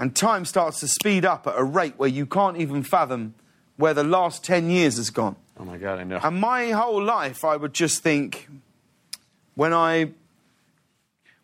[0.00, 3.34] and time starts to speed up at a rate where you can't even fathom
[3.76, 5.36] where the last ten years has gone.
[5.60, 6.18] Oh my God, I know.
[6.20, 8.48] And my whole life, I would just think,
[9.54, 10.10] when I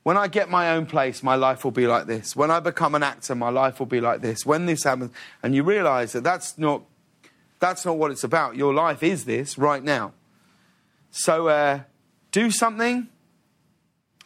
[0.02, 2.35] when I get my own place, my life will be like this.
[2.35, 4.44] When I become an actor, my life will be like this.
[4.44, 6.82] When this happens, and you realise that that's not
[7.60, 8.56] that's not what it's about.
[8.56, 10.14] Your life is this right now.
[11.12, 11.80] So uh,
[12.32, 13.06] do something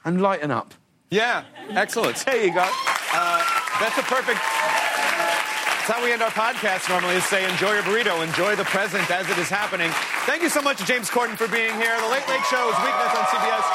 [0.04, 0.72] and lighten up.
[1.10, 2.16] Yeah, excellent.
[2.24, 2.62] There you go.
[2.62, 3.42] Uh,
[3.78, 4.38] that's a perfect.
[4.38, 9.06] That's how we end our podcast normally is say, enjoy your burrito, enjoy the present
[9.10, 9.90] as it is happening.
[10.26, 11.94] Thank you so much to James Corden for being here.
[12.00, 13.66] The Late Late Show is weeknights on CBS.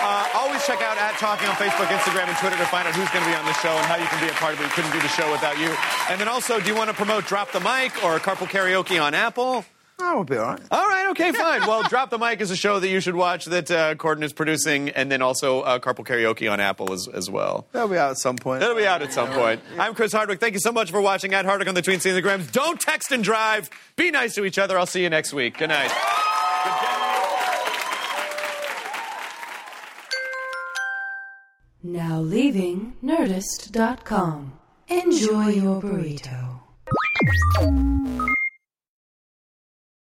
[0.00, 3.08] Uh, always check out at Talking on Facebook, Instagram, and Twitter to find out who's
[3.10, 4.64] going to be on the show and how you can be a part of it.
[4.64, 5.74] We couldn't do the show without you.
[6.08, 9.12] And then also, do you want to promote Drop the Mic or Carpool Karaoke on
[9.14, 9.64] Apple?
[9.98, 10.60] That will be all right.
[10.70, 11.62] All right, okay, fine.
[11.62, 14.32] Well, Drop the Mic is a show that you should watch that uh, Corden is
[14.32, 17.66] producing, and then also uh, Carpool Karaoke on Apple as, as well.
[17.72, 18.62] That'll be out at some point.
[18.62, 19.60] It'll be out at some point.
[19.76, 20.38] I'm Chris Hardwick.
[20.38, 22.52] Thank you so much for watching at Hardwick on the Tween Instagrams.
[22.52, 23.70] Don't text and drive.
[23.96, 24.78] Be nice to each other.
[24.78, 25.58] I'll see you next week.
[25.58, 25.90] Good night.
[31.82, 34.52] Now leaving Nerdist.com.
[34.88, 36.60] Enjoy your burrito.